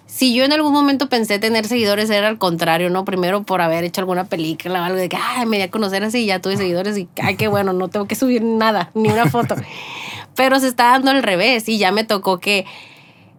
[0.06, 3.04] si yo en algún momento pensé tener seguidores, era al contrario, ¿no?
[3.04, 6.02] Primero por haber hecho alguna película o algo de que, ay, me di a conocer
[6.04, 9.08] así y ya tuve seguidores y, ay, qué bueno, no tengo que subir nada, ni
[9.08, 9.56] una foto.
[10.36, 12.66] Pero se está dando al revés y ya me tocó que,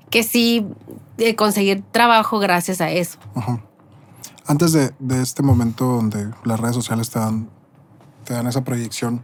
[0.09, 0.65] que sí
[1.17, 3.17] eh, conseguir trabajo gracias a eso.
[3.33, 3.61] Ajá.
[4.45, 7.49] Antes de, de este momento donde las redes sociales te dan,
[8.23, 9.23] te dan esa proyección,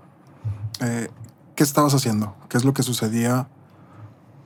[0.83, 1.09] eh,
[1.55, 2.35] ¿qué estabas haciendo?
[2.49, 3.47] ¿Qué es lo que sucedía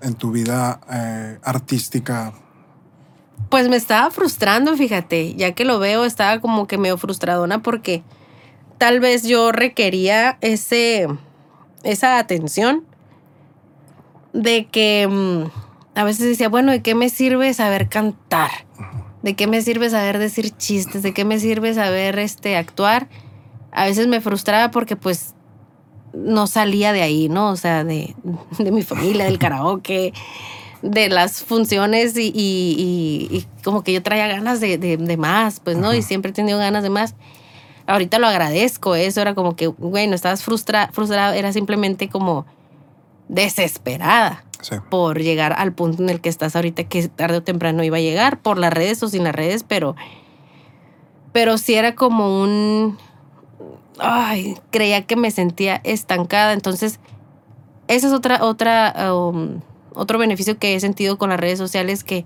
[0.02, 2.34] en tu vida eh, artística?
[3.50, 8.04] Pues me estaba frustrando, fíjate, ya que lo veo, estaba como que medio frustradona porque
[8.78, 11.08] tal vez yo requería ese,
[11.84, 12.86] esa atención
[14.34, 18.52] de que mm, a veces decía, bueno, ¿de qué me sirve saber cantar?
[19.23, 21.02] ¿De qué me sirve saber decir chistes?
[21.02, 23.08] ¿De qué me sirve saber este, actuar?
[23.71, 25.34] A veces me frustraba porque pues
[26.13, 27.50] no salía de ahí, ¿no?
[27.50, 28.15] O sea, de,
[28.60, 30.13] de mi familia, del karaoke,
[30.82, 35.17] de las funciones y, y- y- y como que yo traía ganas de, de- de
[35.17, 35.93] más, pues, ¿no?
[35.93, 37.15] Y siempre he tenido ganas de más.
[37.88, 42.46] Ahorita lo agradezco, eso era como que, güey, no estabas frustra, frustrada, era simplemente como
[43.30, 44.76] desesperada Sí.
[44.89, 48.02] por llegar al punto en el que estás ahorita, que tarde o temprano iba a
[48.02, 49.96] llegar, por las redes o sin las redes, pero,
[51.32, 52.98] pero sí era como un,
[54.00, 57.00] ay, creía que me sentía estancada, entonces
[57.88, 59.60] esa es otra, otra, um,
[59.94, 62.26] otro beneficio que he sentido con las redes sociales que,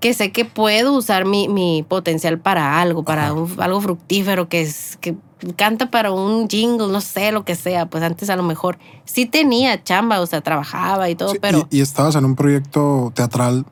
[0.00, 4.62] que sé que puedo usar mi, mi potencial para algo, para un- algo fructífero, que
[4.62, 5.14] es que
[5.56, 7.86] canta para un jingle, no sé, lo que sea.
[7.86, 11.68] Pues antes a lo mejor sí tenía chamba, o sea, trabajaba y todo, Sí, pero
[11.70, 13.64] y, y estabas en un proyecto teatral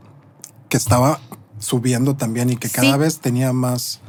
[0.69, 1.21] que estaba
[1.59, 2.99] subiendo también y que cada Sí.
[2.99, 4.01] vez tenía más...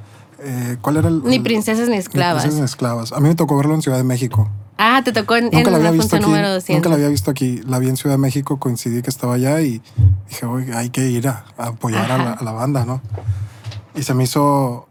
[0.43, 1.23] eh, ¿Cuál era el...?
[1.23, 2.41] ni princesas ni ni esclavas.
[2.43, 3.11] princesas ni esclavas.
[3.13, 4.49] A mí me tocó verlo en Ciudad de México.
[4.77, 6.25] Ah, te tocó en, en Nunca la había visto aquí.
[6.25, 6.75] número 200.
[6.75, 7.61] Nunca la había visto aquí.
[7.67, 9.81] La vi en Ciudad de México, coincidí que estaba allá y
[10.27, 12.33] dije, oye, hay que ir a, a apoyar a la, Ajá.
[12.39, 13.01] a la banda, ¿no?
[13.93, 14.87] Y se me hizo,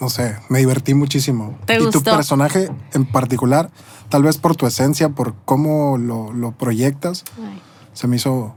[0.00, 1.58] no sé, me divertí muchísimo.
[1.64, 3.70] ¿Te y tu personaje en particular,
[4.10, 7.60] tal vez por tu esencia, por cómo lo, lo proyectas, Ay.
[7.94, 8.54] se me hizo,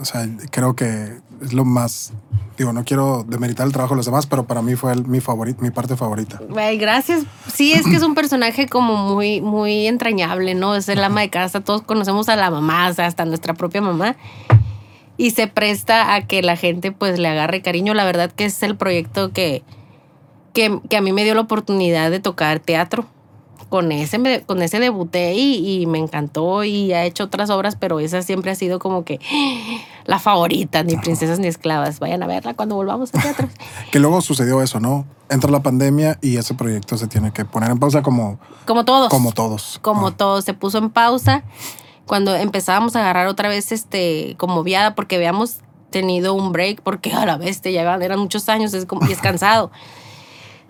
[0.00, 2.12] o sea, creo que es lo más,
[2.56, 5.20] digo, no quiero demeritar el trabajo de los demás, pero para mí fue el- mi
[5.20, 6.40] favorito, mi parte favorita.
[6.56, 7.24] Ay, gracias.
[7.52, 10.74] Sí, es que es un personaje como muy, muy entrañable, ¿no?
[10.76, 11.60] Es el ama de casa.
[11.60, 14.16] Todos conocemos a la mamá, o sea, hasta nuestra propia mamá.
[15.16, 17.94] Y se presta a que la gente pues le agarre cariño.
[17.94, 19.62] La verdad que es el proyecto que,
[20.52, 23.06] que, que a mí me dio la oportunidad de tocar teatro.
[23.72, 27.74] Con ese, me- con ese debuté y, y me encantó y ha hecho otras obras,
[27.74, 29.18] pero esa siempre ha sido como que
[30.04, 31.98] la favorita, ni princesas ni esclavas.
[31.98, 33.48] Vayan a verla cuando volvamos al teatro.
[33.90, 35.06] Que luego sucedió eso, ¿no?
[35.30, 39.08] Entra la pandemia y ese proyecto se tiene que poner en pausa como, Como todos.
[39.08, 39.78] como todos.
[39.80, 41.42] como Ah, todo se puso en pausa
[42.04, 47.12] cuando empezábamos a agarrar otra vez este como viada porque habíamos tenido un break porque
[47.14, 49.70] a la vez te llevan eran muchos años es como, y es cansado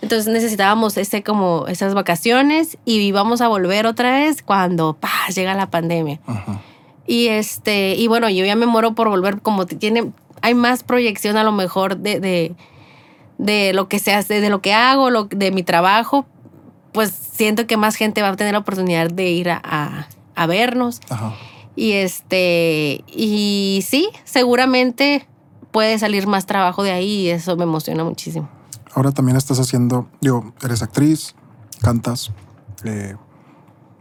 [0.02, 5.54] entonces necesitábamos ese como esas vacaciones y íbamos a volver otra vez cuando pa, llega
[5.54, 6.60] la pandemia Ajá.
[7.06, 10.10] y este y bueno yo ya me muero por volver como tiene
[10.42, 12.54] hay más proyección a lo mejor de, de,
[13.38, 16.26] de lo que se hace de lo que hago lo, de mi trabajo
[16.92, 20.46] pues siento que más gente va a tener la oportunidad de ir a, a- a
[20.46, 21.32] vernos Ajá.
[21.76, 25.26] y este y sí seguramente
[25.70, 28.48] puede salir más trabajo de ahí y eso me emociona muchísimo
[28.94, 31.34] Ahora también estás haciendo, digo, eres actriz,
[31.80, 32.30] cantas.
[32.84, 33.16] eh,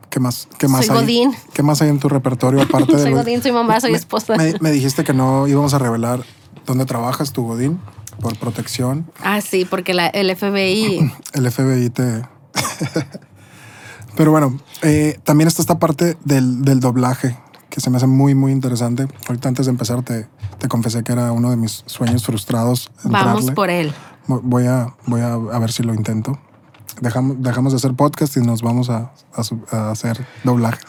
[0.09, 0.49] ¿Qué más?
[0.57, 1.01] ¿Qué más Soy hay?
[1.03, 1.31] Godín.
[1.53, 3.97] ¿Qué más hay en tu repertorio aparte de soy lo- godín soy mamá soy Me-
[3.97, 6.23] esposa Me, me dijiste que no íbamos a revelar
[6.65, 7.79] dónde trabajas tu Godín
[8.19, 9.09] por protección.
[9.23, 12.23] ah sí porque la, el FBI El FBI te.
[14.15, 17.37] Pero bueno, eh, también está esta parte del, del doblaje
[17.69, 19.07] que se me hace muy, muy interesante.
[19.29, 20.27] Ahorita antes de empezar te,
[20.59, 22.91] te confesé que era uno de mis sueños frustrados.
[23.05, 23.93] vamos por él
[24.27, 26.37] Voy a, voy a, a ver si lo intento.
[27.01, 30.85] Dejamos, dejamos de hacer podcast y nos vamos a, a a hacer doblajes.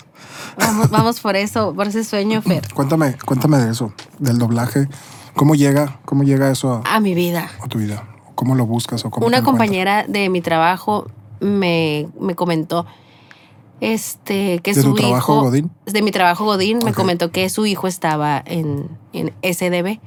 [0.59, 4.89] vamos vamos por eso por ese sueño Fer Cuéntame, cuéntame de eso, del doblaje.
[5.35, 8.07] ¿Cómo llega, cómo llega eso a, a mi vida a tu vida?
[8.35, 11.07] ¿Cómo lo buscas o cómo una compañera de mi trabajo
[11.41, 12.87] me, me comentó
[13.81, 15.71] este que ¿De su tu trabajo, hijo Godín?
[15.87, 16.97] de mi trabajo Godín me Ok.
[16.97, 19.99] comentó que su hijo estaba en, en SDB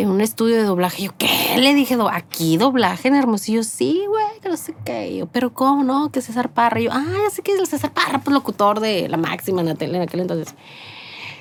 [0.00, 4.02] en un estudio de doblaje yo qué le dije "Do- aquí doblaje en Hermosillo sí
[4.08, 7.30] güey que no sé qué yo pero cómo no que César Parra yo ah ya
[7.30, 10.02] sé que es el César Parra pues locutor de la máxima en la tele en
[10.02, 10.54] aquel entonces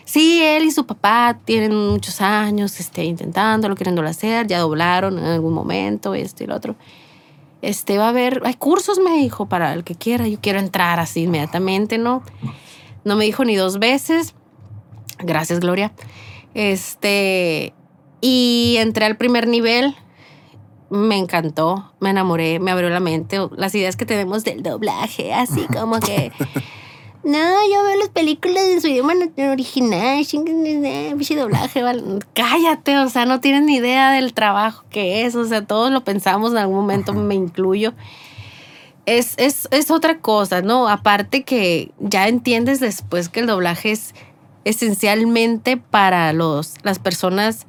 [0.08, 5.26] Sí, él y su papá tienen muchos años este, intentándolo, queriéndolo hacer, ya doblaron en
[5.26, 6.76] algún momento, esto y lo otro.
[7.64, 10.28] Este, va a haber, hay cursos, me dijo, para el que quiera.
[10.28, 12.22] Yo quiero entrar así inmediatamente, ¿no?
[13.04, 14.36] No me dijo ni dos veces.
[15.18, 15.92] Gracias, Gloria.
[16.54, 17.74] Este,
[18.22, 19.96] y entré al primer nivel.
[20.90, 23.40] Me encantó, me enamoré, me abrió la mente.
[23.58, 26.32] Las ideas que tenemos del doblaje, así como que
[27.26, 29.16] no, yo veo las películas en su idioma
[29.52, 30.24] original,
[31.16, 31.82] bicho doblaje,
[32.36, 36.04] cállate, o sea, no tienes ni idea del trabajo que es, o sea, todos lo
[36.04, 37.96] pensamos en algún momento, me incluyo.
[39.08, 40.88] Es, es, es otra cosa, ¿no?
[40.88, 44.14] Aparte que ya entiendes después que el doblaje es
[44.64, 47.66] esencialmente para los, las personas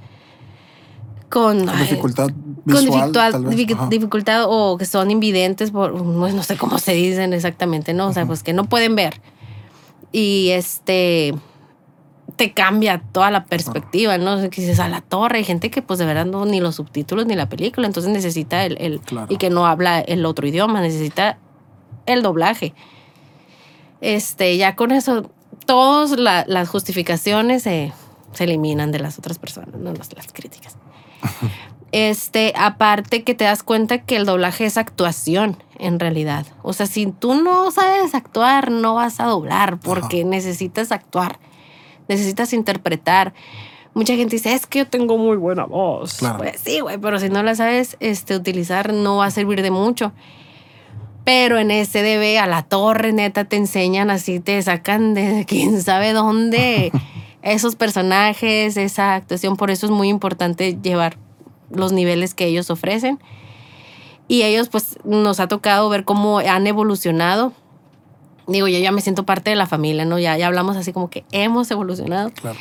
[1.28, 2.30] con, dificultad
[2.64, 7.94] visual, con dificultad, dificultad, o que son invidentes por no sé cómo se dicen exactamente
[7.94, 9.20] no o sea pues que no pueden ver
[10.12, 11.34] y este
[12.36, 14.36] te cambia toda la perspectiva, ¿no?
[14.50, 17.26] Que dices a la torre, hay gente que pues de verdad no ni los subtítulos
[17.26, 21.38] ni la película, entonces necesita el, el y que no habla el otro idioma, necesita
[22.04, 22.74] el doblaje.
[24.00, 25.30] Este, ya con eso,
[25.64, 27.92] todas las justificaciones se,
[28.32, 30.76] se, eliminan de las otras personas, no las, las críticas.
[31.92, 36.46] Este, aparte que te das cuenta que el doblaje es actuación en realidad.
[36.62, 41.38] O sea, si tú no sabes actuar, no vas a doblar porque necesitas actuar,
[42.08, 43.34] necesitas interpretar.
[43.94, 46.18] Mucha gente dice, es que yo tengo muy buena voz.
[46.36, 49.70] Pues sí, güey, pero si no la sabes este, utilizar, no va a servir de
[49.70, 50.12] mucho.
[51.24, 56.12] Pero en SDB, a la torre, neta, te enseñan así, te sacan de quién sabe
[56.12, 56.92] dónde
[57.52, 59.56] esos personajes, esa actuación.
[59.56, 61.16] Por eso es muy importante llevar
[61.70, 63.18] los niveles que ellos ofrecen.
[64.28, 67.52] Y ellos pues nos ha tocado ver cómo han evolucionado.
[68.48, 70.18] Digo, yo ya me siento parte de la familia, ¿no?
[70.18, 72.30] Ya, ya hablamos así como que hemos evolucionado.
[72.30, 72.58] Claro.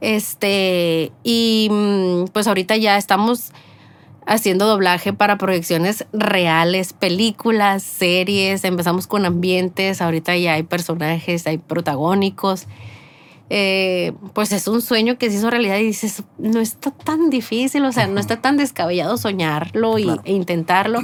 [0.00, 3.52] Este, y mm, pues ahorita ya estamos
[4.26, 11.58] haciendo doblaje para proyecciones reales, películas, series, empezamos con ambientes, ahorita ya hay personajes, hay
[11.58, 12.66] protagónicos.
[13.54, 17.84] Eh, pues es un sueño que se hizo realidad y dices, no está tan difícil,
[17.84, 21.00] o sea, no está tan descabellado soñarlo y, e intentarlo.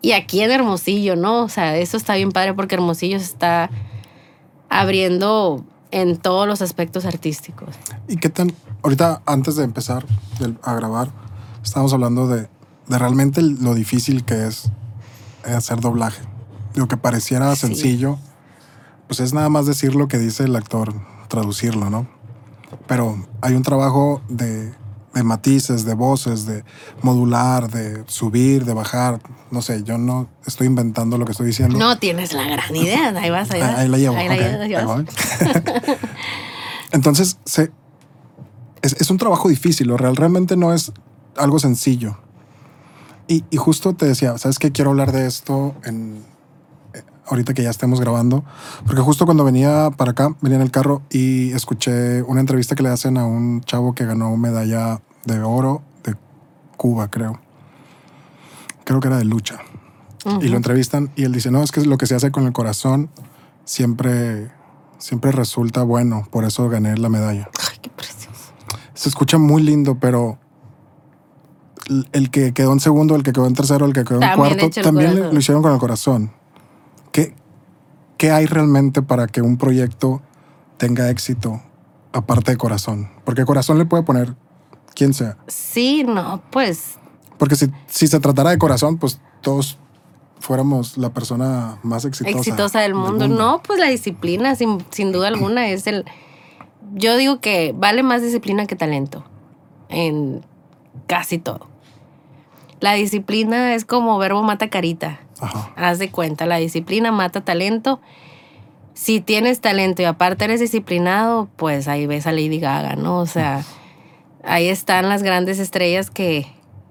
[0.00, 1.42] Y aquí en Hermosillo, ¿no?
[1.42, 3.68] O sea, eso está bien padre porque Hermosillo se está
[4.70, 7.76] abriendo en todos los aspectos artísticos.
[8.08, 10.06] ¿Y qué tan, ahorita antes de empezar
[10.62, 11.10] a grabar,
[11.62, 12.48] estábamos hablando de,
[12.88, 14.70] de realmente lo difícil que es
[15.44, 16.22] hacer doblaje.
[16.76, 18.18] Lo que pareciera sencillo,
[19.06, 22.06] pues es nada más decir lo que dice el actor traducirlo, ¿no?
[22.86, 24.74] Pero hay un trabajo de,
[25.24, 26.62] matices, de voces, de
[27.00, 29.18] modular, de subir, de bajar.
[29.50, 31.78] No sé, yo no estoy inventando lo que estoy diciendo.
[31.78, 33.08] No tienes la gran idea.
[33.16, 34.16] Ahí vas, ahí Ahí la llevo.
[36.92, 37.72] Entonces, se,
[38.82, 39.88] es, un trabajo difícil.
[39.88, 40.92] Lo real, realmente no es
[41.36, 42.18] algo sencillo.
[43.26, 44.70] Y, y justo te decía, ¿sabes qué?
[44.70, 46.24] Quiero hablar de esto en,
[47.32, 48.44] ahorita que ya estemos grabando,
[48.86, 52.82] porque justo cuando venía para acá, venía en el carro y escuché una entrevista que
[52.82, 56.14] le hacen a un chavo que ganó medalla de oro de
[56.76, 57.40] Cuba, creo.
[58.84, 59.60] Creo que era de lucha.
[60.40, 62.52] Y lo entrevistan y él dice, no, es que lo que se hace con el
[62.52, 63.10] corazón
[63.64, 64.52] siempre,
[64.98, 67.48] siempre resulta bueno, por eso gané la medalla.
[67.58, 68.52] Ay, qué precioso.
[68.94, 70.38] Se escucha muy lindo, pero
[72.12, 74.70] el que quedó en segundo, el que quedó en tercero, el que quedó en cuarto,
[74.82, 76.30] también lo hicieron con el corazón.
[77.12, 77.34] ¿Qué,
[78.16, 80.22] ¿Qué hay realmente para que un proyecto
[80.78, 81.62] tenga éxito
[82.12, 83.10] aparte de corazón?
[83.24, 84.34] Porque corazón le puede poner
[84.94, 85.36] quien sea.
[85.46, 86.98] Sí, no, pues.
[87.38, 89.78] Porque si, si se tratara de corazón, pues todos
[90.42, 92.36] fuéramos la persona más exitosa.
[92.36, 93.28] Exitosa del mundo.
[93.28, 96.04] No, pues la disciplina, sin, sin duda alguna, es el.
[96.94, 99.24] Yo digo que vale más disciplina que talento
[99.88, 100.44] en
[101.06, 101.68] casi todo.
[102.80, 105.20] La disciplina es como verbo mata carita.
[105.76, 108.00] Haz de cuenta, la disciplina mata talento.
[108.94, 113.18] Si tienes talento y aparte eres disciplinado, pues ahí ves a Lady Gaga, ¿no?
[113.18, 113.64] O sea,
[114.44, 116.46] ahí están las grandes estrellas que,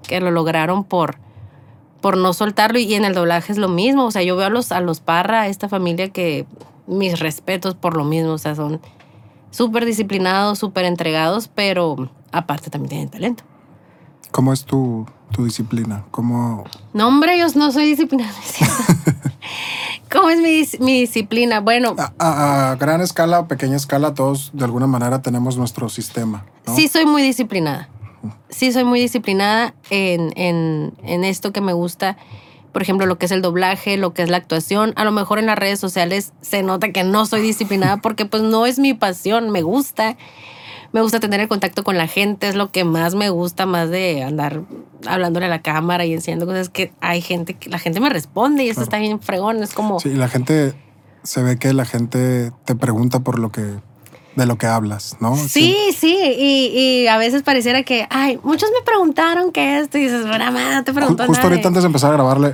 [0.08, 1.18] que lo lograron por,
[2.02, 2.80] por no soltarlo.
[2.80, 4.06] Y en el doblaje es lo mismo.
[4.06, 6.46] O sea, yo veo a los, a los Parra, esta familia que
[6.88, 8.32] mis respetos por lo mismo.
[8.32, 8.82] O sea, son
[9.52, 13.44] súper disciplinados, súper entregados, pero aparte también tienen talento.
[14.32, 16.04] ¿Cómo es tu, tu disciplina?
[16.12, 16.66] ¿Cómo...?
[16.94, 18.34] No, hombre, yo no soy disciplinada.
[20.12, 21.62] ¿Cómo es mi, mi disciplina?
[21.62, 21.96] Bueno...
[22.20, 26.46] A, gran escala o pequeña escala, todos de alguna manera tenemos nuestro sistema.
[26.76, 27.90] Sí, soy muy disciplinada.
[28.50, 32.18] Sí, soy muy disciplinada en, en, en esto que me gusta,
[32.72, 34.94] por ejemplo, lo que es el doblaje, lo que es la actuación.
[34.96, 38.44] A lo mejor en las redes sociales se nota que no soy disciplinada porque pues
[38.44, 40.18] no es mi pasión, me gusta.
[40.94, 43.90] Me gusta tener el contacto con la gente, es lo que más me gusta, más
[43.90, 44.62] de andar
[45.08, 48.64] hablándole a la cámara y enseñando cosas que hay gente, que la gente me responde
[48.66, 50.00] y eso está bien fregón, es como...
[50.00, 50.74] Sí, la gente,
[51.24, 53.80] se ve que la gente te pregunta por lo que
[54.36, 55.36] de lo que hablas, ¿no?
[55.36, 60.26] Sí, sí, y, a veces pareciera que, ay, muchos me preguntaron qué esto y dices,
[60.26, 62.54] bueno, no te preguntó Justo ahorita antes de empezar a grabar le,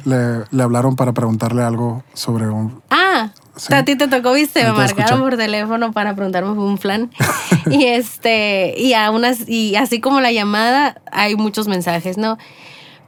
[0.49, 2.81] le, hablaron para preguntarle algo sobre un...
[2.89, 3.29] Ah,
[3.69, 7.11] a ti te tocó, viste, me marcaron por teléfono para preguntarme un plan.
[7.69, 12.37] y este, y a unas, y así como la llamada, hay muchos mensajes, ¿no?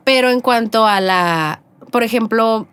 [0.03, 2.67] Pero en cuanto a la, por ejemplo,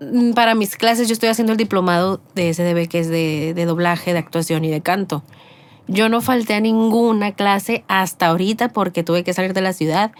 [0.00, 3.64] Mm, para mis clases yo estoy haciendo el diplomado de SDB, que es de, de,
[3.64, 5.22] doblaje, de actuación y de canto.
[5.88, 10.12] Yo no falté a ninguna clase hasta ahorita porque tuve que salir de la ciudad,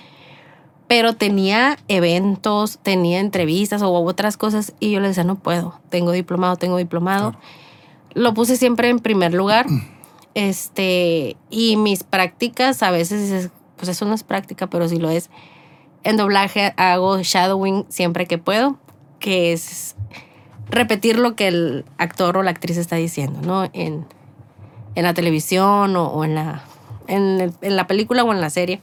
[0.89, 6.12] pero tenía eventos, tenía entrevistas o otras cosas y yo le decía, no puedo, tengo
[6.12, 7.34] diplomado, tengo diplomado.
[8.14, 9.66] Lo puse siempre en primer lugar.
[10.34, 15.30] Este, y mis prácticas a veces pues eso no es práctica, pero sí lo es.
[16.05, 18.78] En doblaje hago shadowing siempre que puedo
[19.18, 19.97] que es
[20.68, 23.68] repetir lo que el actor o la actriz está diciendo, ¿no?
[23.72, 24.07] En,
[24.95, 26.64] la televisión o, en, la,
[27.07, 28.80] en, la película o en la serie.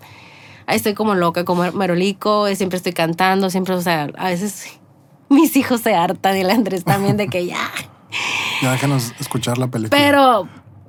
[0.67, 4.79] Ahí estoy como loca, como merolico, siempre estoy cantando, siempre, o sea, a veces
[5.29, 7.69] mis hijos se hartan y el Andrés también de que ya.
[8.61, 9.99] Ya déjanos escuchar la película.
[9.99, 10.47] Pero,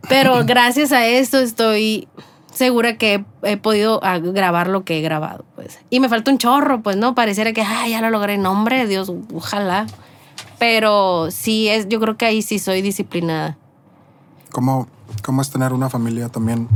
[0.09, 2.07] pero gracias a esto estoy
[2.57, 5.81] segura que he, podido ah, grabar lo que he grabado, pues.
[5.91, 7.15] Y me falta un chorro, pues, ¿no?
[7.15, 8.39] Pareciera que, ay, ya lo logré.
[8.39, 9.87] nombre de Dios, ojalá.
[10.59, 13.59] Pero sí, es, yo creo que ahí sí soy disciplinada.
[14.53, 14.89] ¿Cómo,
[15.23, 16.69] cómo es tener una familia también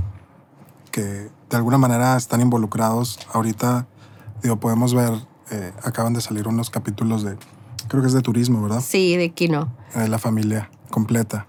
[0.90, 3.18] que de alguna manera están involucrados?
[3.32, 3.86] Ahorita,
[4.42, 5.12] digo, podemos ver,
[5.50, 7.36] eh, acaban de salir unos capítulos de,
[7.88, 8.80] creo que es de turismo, ¿verdad?
[8.80, 9.68] Sí, de Kino.
[9.94, 11.46] De la familia completa.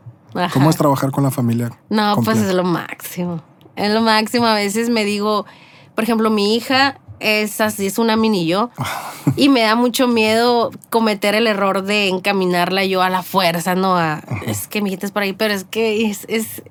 [0.53, 1.71] ¿Cómo es trabajar con la familia?
[1.89, 3.41] No, pues es lo máximo.
[3.75, 4.45] Es lo máximo.
[4.45, 5.45] A veces me digo,
[5.93, 8.69] por ejemplo, mi hija es así, es una mini yo.
[9.35, 13.97] y me da mucho miedo cometer el error de encaminarla yo a la fuerza, ¿no?
[13.97, 16.63] A, es que mi hija es por ahí, pero es que es, es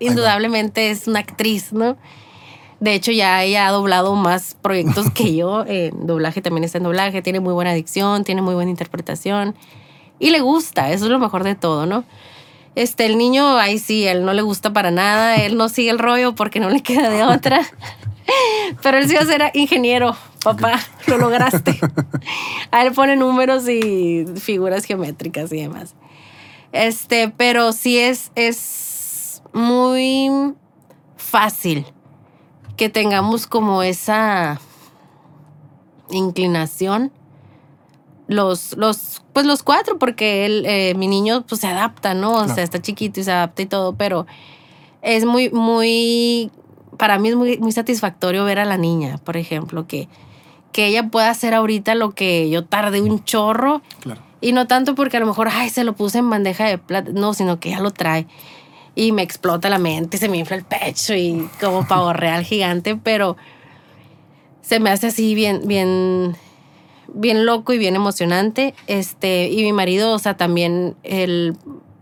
[0.00, 1.96] indudablemente es una actriz, ¿no?
[2.84, 5.64] De hecho, ya ella ha doblado más proyectos que yo.
[5.68, 9.54] En doblaje también está en doblaje, tiene muy buena dicción, tiene muy buena interpretación.
[10.18, 12.04] Y le gusta, eso es lo mejor de todo, ¿no?
[12.74, 15.98] Este, el niño, ahí sí, él no le gusta para nada, él no sigue el
[15.98, 17.62] rollo porque no le queda de otra.
[18.82, 21.80] Pero él sí va a ser ingeniero, papá, lo lograste.
[22.70, 25.94] A él pone números y figuras geométricas y demás.
[26.72, 30.54] Este, pero sí es, es muy
[31.16, 31.93] fácil
[32.76, 34.60] que tengamos como esa
[36.10, 37.12] inclinación
[38.26, 42.32] los, los, pues los cuatro, porque él, eh, mi niño pues se adapta, ¿no?
[42.32, 44.26] O sea, está chiquito y se adapta y todo, pero
[45.02, 46.50] es muy, muy,
[46.96, 50.08] para mí es muy, muy satisfactorio ver a la niña, por ejemplo, que,
[50.72, 53.82] que ella pueda hacer ahorita lo que yo tardé un chorro.
[54.40, 57.10] Y no tanto porque a lo mejor, ay, se lo puse en bandeja de plata,
[57.14, 58.26] no, sino que ella lo trae.
[58.94, 62.96] Y me explota la mente, se me infla el pecho y como pavo real gigante,
[62.96, 63.36] pero
[64.64, 66.36] se me hace así bien, bien,
[67.12, 68.74] bien loco y bien emocionante.
[68.86, 71.56] Este, y mi marido, o sea, también él,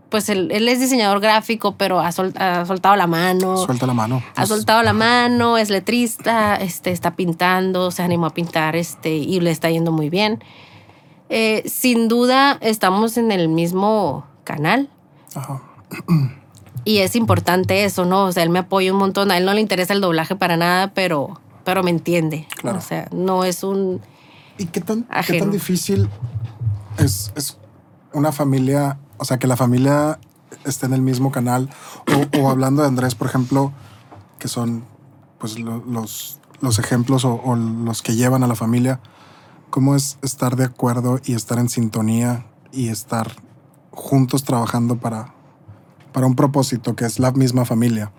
[0.09, 3.57] pues él, es diseñador gráfico, pero ha, soltado la mano.
[3.57, 4.23] Suelta la mano.
[4.35, 9.39] Ha soltado la mano, es letrista, este, está pintando, se animó a pintar este, y
[9.39, 10.43] le está yendo muy bien.
[11.29, 14.89] Eh, sin duda, estamos en el mismo canal.
[15.35, 15.61] Ajá.
[16.85, 18.25] Y es importante eso, ¿no?
[18.25, 19.31] O sea, él me apoya un montón.
[19.31, 22.47] A él no le interesa el doblaje para nada, pero, pero me entiende.
[22.57, 22.79] Claro.
[22.79, 24.01] O sea, no es un
[24.57, 26.09] ¿Y qué tan, qué tan difícil
[26.97, 27.31] es,
[28.13, 30.19] una familia, o sea, que la familia
[30.65, 31.69] esté en el mismo canal?
[32.39, 33.71] O, hablando de Andrés, por ejemplo,
[34.37, 34.85] que son
[35.39, 38.99] pues los, los ejemplos o, los que llevan a la familia,
[39.71, 43.31] ¿cómo es estar de acuerdo y estar en sintonía y estar
[43.91, 45.32] juntos trabajando para,
[46.13, 48.11] para un propósito que es la misma familia,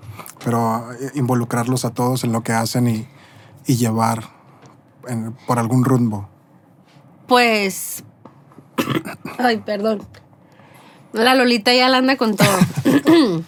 [0.44, 3.08] pero eh, involucrarlos a todos en lo que hacen y,
[3.66, 4.34] y llevar
[5.46, 6.28] por algún rumbo?
[7.26, 8.04] Pues.
[9.38, 10.02] Ay, perdón.
[11.12, 12.48] La Lolita ya la anda con todo.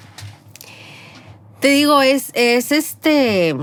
[1.60, 3.56] Te digo, es, es este.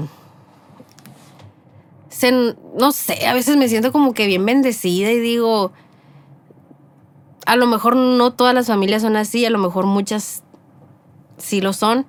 [2.78, 5.72] no sé, a veces me siento como que bien bendecida y digo.
[7.46, 10.43] A lo mejor no todas las familias son así, a lo mejor muchas
[11.38, 12.06] sí lo son.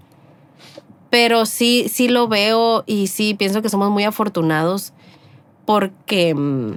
[1.11, 4.93] Pero sí, sí lo veo y sí pienso que somos muy afortunados
[5.65, 6.73] porque mm,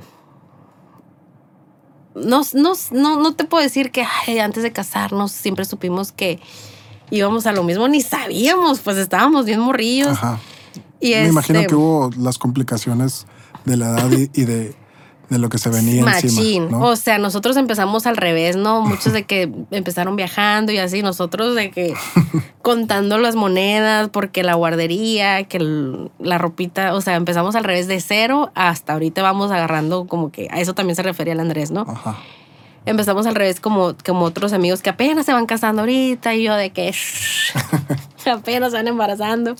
[2.16, 6.40] no, no, no, no te puedo decir que ay, antes de casarnos siempre supimos que
[7.10, 10.10] íbamos a lo mismo, ni sabíamos, pues estábamos bien morrillos.
[10.10, 10.40] Ajá.
[11.00, 13.28] Y Me imagino este, que hubo las complicaciones
[13.66, 14.76] de la edad y, y de,
[15.30, 16.30] de lo que se venía Machín.
[16.30, 16.68] encima.
[16.72, 16.82] ¿no?
[16.86, 18.82] O sea, nosotros empezamos al revés, ¿no?
[18.82, 21.94] Muchos de que empezaron viajando y así, nosotros de que
[22.62, 27.88] contando las monedas, porque la guardería, que el- la ropita, o sea, empezamos al revés
[27.88, 31.72] de cero hasta ahorita vamos agarrando como que a eso también se refería el Andrés,
[31.72, 31.82] ¿no?
[31.88, 32.18] Ajá.
[32.86, 36.56] Empezamos al revés como, como otros amigos que apenas se van casando ahorita y yo
[36.56, 36.94] de que
[38.32, 39.56] apenas se van embarazando.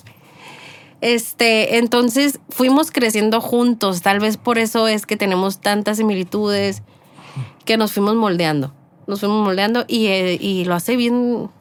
[1.02, 6.82] Este, entonces fuimos creciendo juntos, tal vez por eso es que tenemos tantas similitudes
[7.66, 8.74] que nos fuimos moldeando,
[9.06, 11.52] nos fuimos moldeando y, eh, y lo hace bien,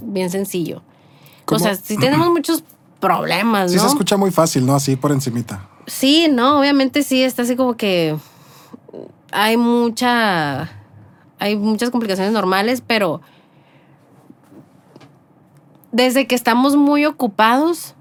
[0.00, 0.78] bien sencillo.
[0.78, 1.58] O ¿Cómo?
[1.58, 2.62] sea, sí tenemos muchos
[3.00, 3.82] problemas, Sí ¿no?
[3.82, 4.74] se escucha muy fácil, ¿no?
[4.76, 5.68] Así por encimita.
[5.86, 8.16] Sí, no, obviamente sí, está así como que
[9.32, 10.70] hay mucha,
[11.40, 13.20] hay muchas complicaciones normales, pero
[15.90, 17.95] desde que estamos muy ocupados,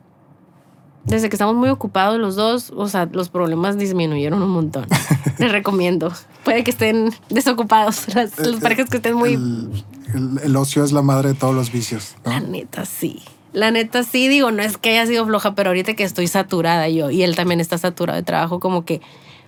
[1.06, 4.86] desde que estamos muy ocupados los dos, o sea, los problemas disminuyeron un montón.
[5.39, 6.12] Les recomiendo.
[6.43, 9.34] Puede que estén desocupados, las, las parejas que estén muy...
[9.34, 9.84] El,
[10.14, 12.32] el- el ocio es la madre de todos los vicios, ¿no?
[12.32, 13.22] La neta sí.
[13.53, 16.89] La neta sí, digo, no es que haya sido floja, pero ahorita que estoy saturada
[16.89, 19.01] yo y él también está saturado de trabajo, como que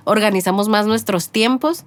[0.05, 1.83] organizamos más nuestros tiempos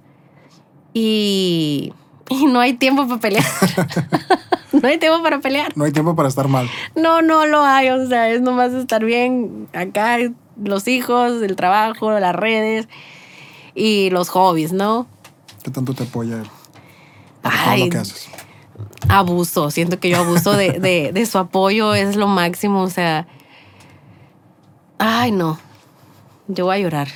[0.93, 1.93] y,
[2.29, 3.45] y no hay tiempo para pelear.
[4.71, 5.75] no hay tiempo para pelear.
[5.77, 6.69] No hay tiempo para estar mal.
[6.95, 10.17] No, no lo hay, o sea, es nomás estar bien acá,
[10.61, 12.87] los hijos, el trabajo, las redes
[13.75, 15.07] y los hobbies, ¿no?
[15.63, 16.47] ¿Qué tanto te apoya él?
[17.43, 18.29] Ay, lo que haces.
[19.09, 23.27] abuso, siento que yo abuso de, de, de su apoyo, es lo máximo, o sea,
[24.99, 25.57] ay no,
[26.53, 27.07] yo voy a llorar,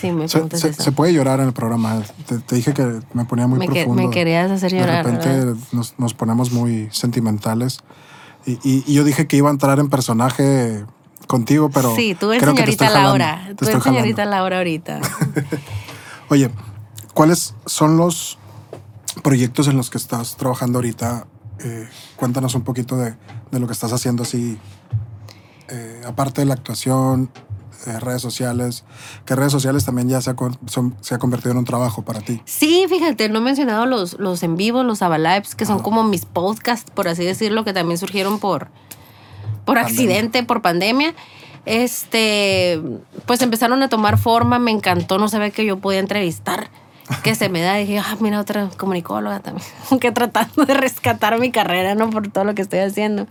[0.00, 0.82] si me Se, se- eso.
[0.82, 2.02] se puede llorar en el programa.
[2.26, 4.02] Te, te dije que me ponía muy me, que- profundo.
[4.02, 5.04] me querías hacer llorar.
[5.06, 7.80] De repente nos, nos ponemos muy sentimentales.
[8.46, 10.84] Y, y- y yo dije que iba a entrar en personaje
[11.26, 11.94] contigo, pero.
[11.96, 14.00] sí, tú eres creo que te señorita jalando, Laura, te tú eres jalando.
[14.00, 15.00] señorita Laura ahorita.
[16.28, 16.50] Oye,
[17.14, 18.38] ¿cuáles son los
[19.22, 21.26] proyectos en los que estás trabajando ahorita?
[21.60, 23.14] Eh, cuéntanos un poquito de,
[23.50, 24.58] de lo que estás haciendo así,
[25.68, 27.30] eh, aparte de la actuación,
[27.86, 28.84] eh, redes sociales,
[29.24, 32.02] que redes sociales también ya se ha, con- son- se ha convertido en un trabajo
[32.02, 32.40] para ti.
[32.44, 36.24] Sí, fíjate, no he mencionado los, los en vivo, los Avalives, que son como mis
[36.24, 38.68] podcasts, por así decirlo, que también surgieron por,
[39.64, 39.82] por Pandemia.
[39.84, 41.14] accidente, por pandemia.
[41.66, 42.80] Este,
[43.26, 46.68] pues empezaron a tomar forma, me encantó, no sabía que yo podía entrevistar,
[47.22, 49.66] que se me da, dije, ah, mira, otra comunicóloga también,
[50.00, 52.10] que tratando de rescatar mi carrera, ¿no?
[52.10, 53.26] Por todo lo que estoy haciendo.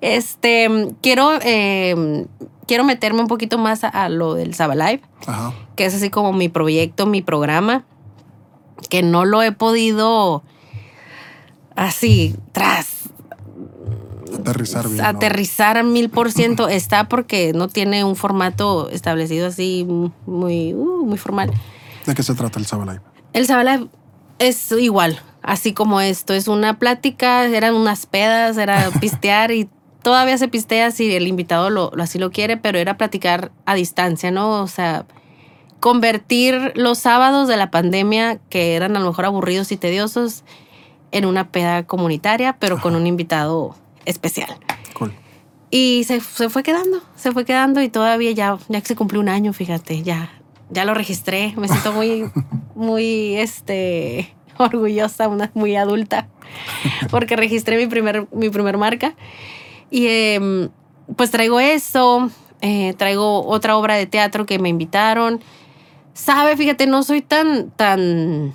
[0.00, 0.68] Este,
[1.02, 2.26] quiero, eh,
[2.68, 5.52] quiero meterme un poquito más a, a lo del Sabalive Ajá.
[5.74, 7.84] que es así como mi proyecto, mi programa,
[8.88, 10.44] que no lo he podido
[11.74, 12.98] así, tras
[14.38, 14.98] Aterrizar bien.
[14.98, 15.08] ¿no?
[15.08, 19.86] aterrizar a mil por ciento, está porque no tiene un formato establecido así
[20.26, 21.50] muy, uh, muy formal.
[22.06, 23.00] ¿De qué se trata el Sabalive?
[23.32, 23.88] El Sabalive
[24.38, 29.68] es igual, así como esto, es una plática, eran unas pedas, era pistear y
[30.08, 33.74] todavía se pistea si el invitado lo, lo- así lo quiere, pero era platicar a
[33.74, 34.62] distancia, ¿no?
[34.62, 35.04] O sea,
[35.80, 40.44] convertir los sábados de la pandemia, que eran a lo mejor aburridos y tediosos,
[41.12, 43.74] en una peda comunitaria, pero con un invitado
[44.06, 44.56] especial.
[44.94, 45.12] Cool.
[45.70, 49.20] Y se, se fue quedando, se fue quedando y todavía ya, ya que se cumplió
[49.20, 50.30] un año, fíjate, ya,
[50.70, 51.52] ya lo registré.
[51.58, 52.30] Me siento muy,
[52.74, 56.28] muy, este, orgullosa, una, muy adulta,
[57.10, 59.14] porque registré mi primer, mi primer marca.
[59.90, 60.68] Y em,
[61.16, 62.30] pues traigo eso,
[62.60, 65.40] eh, traigo otra obra de teatro que me invitaron.
[66.14, 68.52] Sabe, fíjate, no soy tan, tan...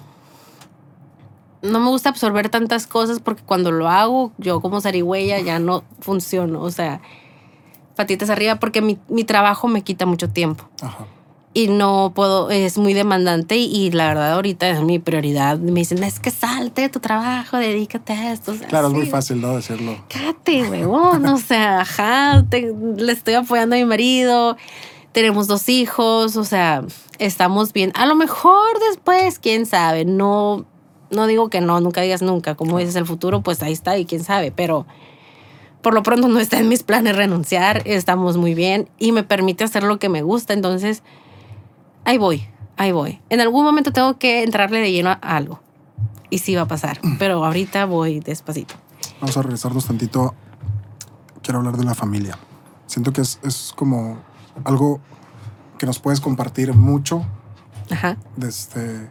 [1.61, 5.83] No me gusta absorber tantas cosas porque cuando lo hago, yo como zarigüeya ya no
[6.01, 6.61] funciono.
[6.61, 6.99] O sea,
[7.95, 11.05] patitas arriba porque mi, mi trabajo me quita mucho tiempo Ajá.
[11.55, 15.57] Y no puedo, es muy demandante y, y la verdad ahorita es mi prioridad.
[15.59, 18.51] Me dicen, es que salte de tu trabajo, dedícate a esto.
[18.53, 19.55] O sea, Claro, es muy fácil, ¿no?
[19.55, 19.95] Decirlo.
[20.09, 21.25] Cállate, huevón.
[21.27, 24.57] O sea, ajá, te- le estoy apoyando a mi marido.
[25.11, 26.83] Tenemos dos hijos, o sea,
[27.19, 27.91] estamos bien.
[27.95, 30.05] A lo mejor después, quién sabe.
[30.05, 30.65] No,
[31.11, 32.55] no digo que no, nunca digas nunca.
[32.55, 34.51] Como dices el futuro, pues ahí está y quién sabe.
[34.51, 34.87] Pero
[35.83, 37.83] por lo pronto no está en mis planes renunciar.
[37.85, 40.53] Estamos muy bien y me permite hacer lo que me gusta.
[40.53, 41.03] Entonces,
[42.05, 42.47] ahí voy,
[42.77, 43.21] ahí voy.
[43.29, 45.59] En algún momento tengo que entrarle de lleno a algo.
[46.29, 46.99] Y sí va a pasar.
[47.19, 48.75] Pero ahorita voy despacito.
[49.21, 50.33] Vamos a regresarnos tantito.
[51.41, 52.37] Quiero hablar de la familia.
[52.87, 54.17] Siento que es, es como
[54.63, 54.99] algo
[55.77, 57.25] que nos puedes compartir mucho
[57.91, 58.17] Ajá.
[58.35, 59.09] desde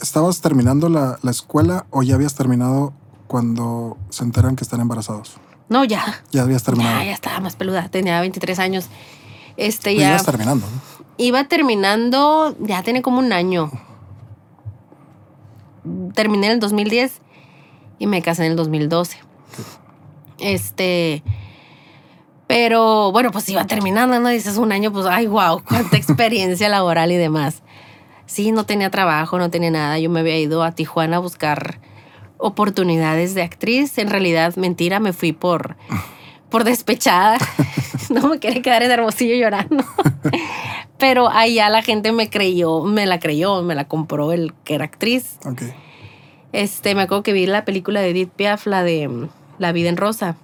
[0.00, 2.92] ¿estabas terminando la, la escuela o ya habías terminado
[3.26, 5.36] cuando se enteran que están embarazados?
[5.68, 6.22] No, ya.
[6.32, 6.98] Ya habías terminado.
[6.98, 7.88] Ya, ya estaba más peluda.
[7.88, 8.88] Tenía 23 años.
[9.56, 10.10] Este, ya.
[10.10, 10.89] ibas terminando, ¿no?
[11.20, 13.70] Iba terminando, ya tiene como un año.
[16.14, 17.20] Terminé en el 2010
[17.98, 19.18] y me casé en el 2012.
[20.38, 21.22] Este.
[22.46, 24.30] Pero bueno, pues iba terminando, ¿no?
[24.30, 27.62] Dices un año, pues, ay, wow, cuánta experiencia laboral y demás.
[28.24, 29.98] Sí, no tenía trabajo, no tenía nada.
[29.98, 31.82] Yo me había ido a Tijuana a buscar
[32.38, 33.98] oportunidades de actriz.
[33.98, 35.76] En realidad, mentira, me fui por,
[36.48, 37.36] por despechada.
[38.08, 39.84] No me quería quedar en Hermosillo llorando.
[41.00, 44.84] Pero allá la gente me creyó, me la creyó, me la compró el que era
[44.84, 45.38] actriz.
[45.46, 45.62] Ok.
[46.52, 49.28] Este, me acuerdo que vi la película de Edith Piaf, la de mm,
[49.58, 50.36] La vida en rosa.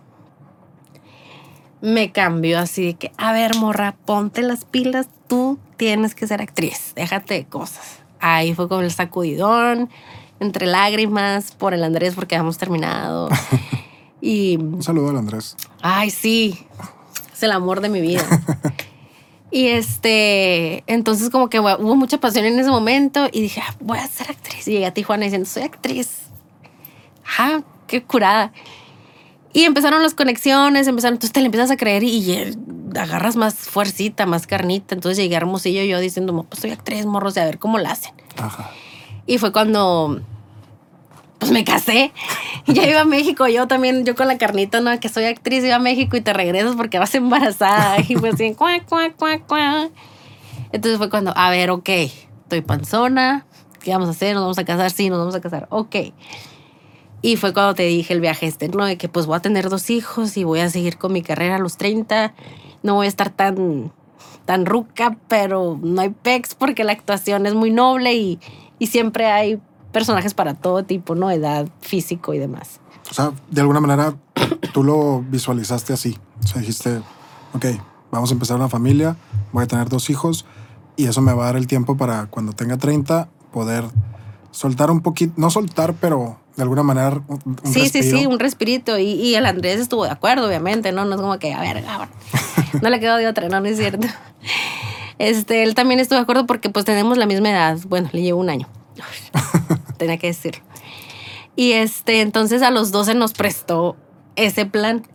[1.82, 6.40] Me cambió así de que, a ver, morra, ponte las pilas, tú tienes que ser
[6.40, 7.98] actriz, déjate de cosas.
[8.18, 9.90] Ahí fue con el sacudidón,
[10.40, 13.28] entre lágrimas, por el Andrés, porque habíamos terminado.
[14.18, 15.56] Y Un saludo al Andrés.
[15.82, 16.66] Ay, sí.
[17.32, 18.24] Es el amor de mi vida.
[19.56, 23.96] y este, entonces como que hubo mucha pasión en ese momento y dije, "Ah, voy
[23.96, 24.68] a ser actriz.
[24.68, 26.24] Y llegué a Tijuana diciendo, soy actriz.
[27.38, 28.52] Ah, qué curada.
[29.54, 32.54] Y empezaron las conexiones, empezaron, entonces te le empiezas a creer y, eh,
[33.00, 34.94] agarras más fuercita, más carnita.
[34.94, 38.12] Entonces llegué a Hermosillo yo diciendo, pues soy actriz, morros, a ver cómo la hacen.
[38.36, 38.70] Ajá.
[39.26, 40.20] Y fue cuando
[41.38, 42.12] pues me casé.
[42.66, 43.46] Y ya iba a México.
[43.48, 46.32] Yo también, yo con la carnita, no, que soy actriz, iba a México y te
[46.32, 47.96] regresas porque vas embarazada.
[48.08, 49.90] Y fue así, cuac, cuac, cuac, cuac.
[50.72, 53.46] Entonces fue cuando, a ver, ok, estoy panzona.
[53.80, 54.34] ¿Qué vamos a hacer?
[54.34, 54.90] ¿Nos vamos a casar?
[54.90, 55.68] Sí, nos vamos a casar.
[55.70, 55.96] Ok.
[57.22, 58.84] Y fue cuando te dije el viaje este, ¿no?
[58.84, 61.56] De que pues voy a tener dos hijos y voy a seguir con mi carrera
[61.56, 62.34] a los 30.
[62.82, 63.92] No voy a estar tan,
[64.44, 68.38] tan ruca, pero no hay pex porque la actuación es muy noble y,
[68.78, 69.60] y siempre hay
[69.96, 71.30] personajes para todo tipo, ¿no?
[71.30, 72.80] Edad, físico y demás.
[73.10, 74.14] O sea, de alguna manera
[74.74, 76.18] tú lo visualizaste así.
[76.44, 77.00] O sea, dijiste,
[77.54, 77.64] ok,
[78.10, 79.16] vamos a empezar una familia,
[79.52, 80.44] voy a tener dos hijos
[80.98, 83.84] y eso me va a dar el tiempo para cuando tenga 30 poder
[84.50, 88.18] soltar un poquito, no soltar, pero de alguna manera un, un sí, sí, respiro.
[88.18, 88.98] sí, un respirito.
[88.98, 91.06] Y, y el Andrés estuvo de acuerdo, obviamente, ¿no?
[91.06, 91.82] No es como que, a ver,
[92.82, 94.06] no le quedó de otra, no, no es cierto.
[95.18, 97.78] Este, él también estuvo de acuerdo porque pues tenemos la misma edad.
[97.88, 98.68] Bueno, le llevo un año.
[99.98, 100.62] Tenía que decirlo.
[101.54, 103.96] Y este, entonces a los 12 nos prestó
[104.36, 105.06] ese plan.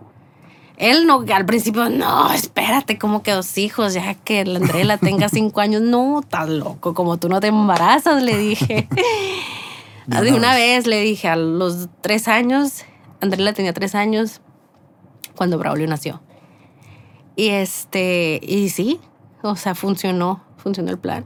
[0.77, 5.29] Él no, al principio, no, espérate, como que dos hijos, ya que la Andrea tenga
[5.29, 5.83] cinco años.
[5.83, 8.87] No, estás loco, como tú no te embarazas, le dije.
[10.07, 12.83] De una vez le dije a los tres años,
[13.21, 14.41] Andrea tenía tres años
[15.35, 16.21] cuando Braulio nació.
[17.35, 18.99] Y este, y sí,
[19.43, 21.25] o sea, funcionó, funcionó el plan.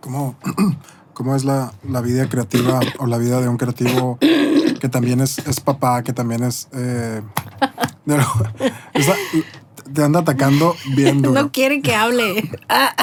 [0.00, 0.36] ¿Cómo,
[1.18, 5.38] cómo es la, la vida creativa o la vida de un creativo que también es,
[5.40, 6.68] es papá, que también es...
[6.72, 7.22] eh,
[8.94, 9.16] esa-
[9.92, 11.42] te anda atacando bien duro.
[11.42, 12.48] No quiere que hable.
[12.68, 12.94] Ah.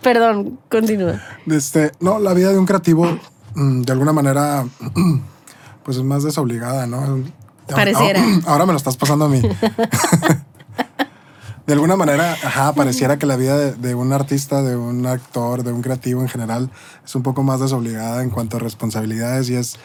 [0.00, 1.20] Perdón, continúa.
[1.46, 3.18] Este, no, la vida de un creativo,
[3.56, 4.64] mm, de alguna manera,
[5.82, 7.24] pues es más desobligada, ¿no?
[7.66, 8.22] Pareciera.
[8.22, 9.42] Ahora, ahora me lo estás pasando a mí.
[11.66, 15.62] de alguna manera, ajá, pareciera que la vida de, de un artista, de un actor,
[15.62, 16.70] de un creativo en general,
[17.04, 19.78] es un poco más desobligada en cuanto a responsabilidades y es,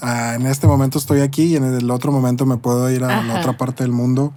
[0.00, 3.22] ah, en este momento estoy aquí y en el otro momento me puedo ir a
[3.22, 4.32] la otra parte del mundo.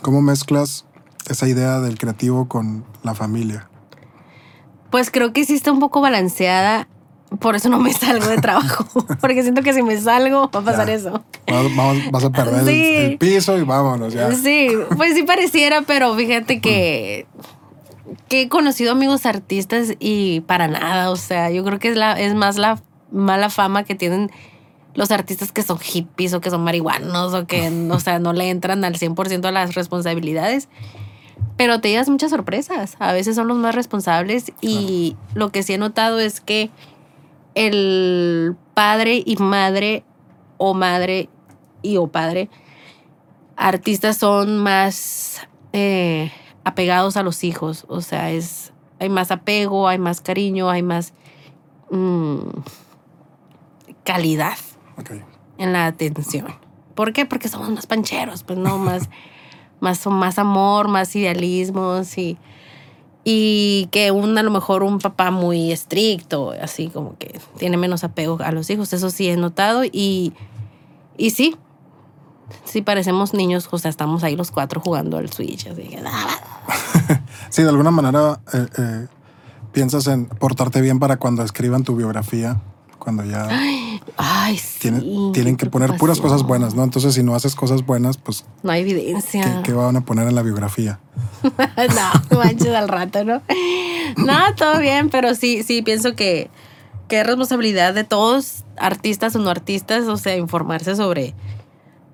[0.00, 0.86] ¿Cómo mezclas
[1.28, 3.68] esa idea del creativo con la familia?
[4.90, 6.88] Pues creo que sí está un poco balanceada.
[7.38, 8.84] Por eso no me salgo de trabajo.
[9.20, 10.94] Porque siento que si me salgo va a pasar Ya.
[10.94, 11.12] eso.
[11.46, 12.94] Vas, vamos- vas a perder el- Sí.
[12.96, 14.32] el, piso y vámonos ya.
[14.32, 17.26] Sí, pues sí pareciera, pero fíjate que,
[18.28, 21.10] que he conocido amigos artistas y para nada.
[21.10, 22.80] O sea, yo creo que es, la, es más la
[23.12, 24.30] mala fama que tienen
[24.94, 28.50] los artistas que son hippies o que son marihuanos o que, o sea, no le
[28.50, 30.68] entran al 100% a las responsabilidades.
[31.56, 32.96] Pero te llevas muchas sorpresas.
[32.98, 36.70] A veces son los más responsables y lo que sí he notado es que
[37.54, 40.04] el padre y madre
[40.58, 41.28] o madre
[41.82, 42.50] y o padre
[43.60, 46.32] artistas son más eh,
[46.64, 47.84] apegados a los hijos.
[47.88, 51.14] O sea, es hay más apego, hay más cariño, hay más
[51.90, 52.40] mm,
[54.04, 54.58] calidad
[55.58, 56.46] en la atención.
[56.94, 57.24] ¿Por qué?
[57.24, 59.08] Porque somos más pancheros, pues no, más,
[59.80, 62.38] más, son más amor, más idealismos y,
[63.24, 68.04] y que un, a lo mejor un papá muy estricto, así como que tiene menos
[68.04, 68.92] apego a los hijos.
[68.92, 70.32] Eso sí he notado y,
[71.16, 71.56] y sí,
[72.64, 76.02] sí parecemos niños, o sea, estamos ahí los cuatro jugando al Switch, así que...
[77.50, 79.06] Sí, de alguna manera, eh, eh,
[79.72, 82.60] piensas en portarte bien para cuando escriban tu biografía,
[83.00, 83.48] cuando ya
[84.16, 84.78] Ay, sí.
[84.78, 86.84] tienen, tienen qué que poner puras cosas buenas, ¿no?
[86.84, 89.62] Entonces, si no haces cosas buenas, pues, No hay ¿qué, evidencia.
[89.64, 91.00] qué van a poner en la biografía?
[91.42, 93.42] no, manches al rato, ¿no?
[94.16, 96.50] No, todo bien, pero sí, sí, pienso que,
[97.08, 101.34] que es responsabilidad de todos, artistas o no artistas, o sea, informarse sobre,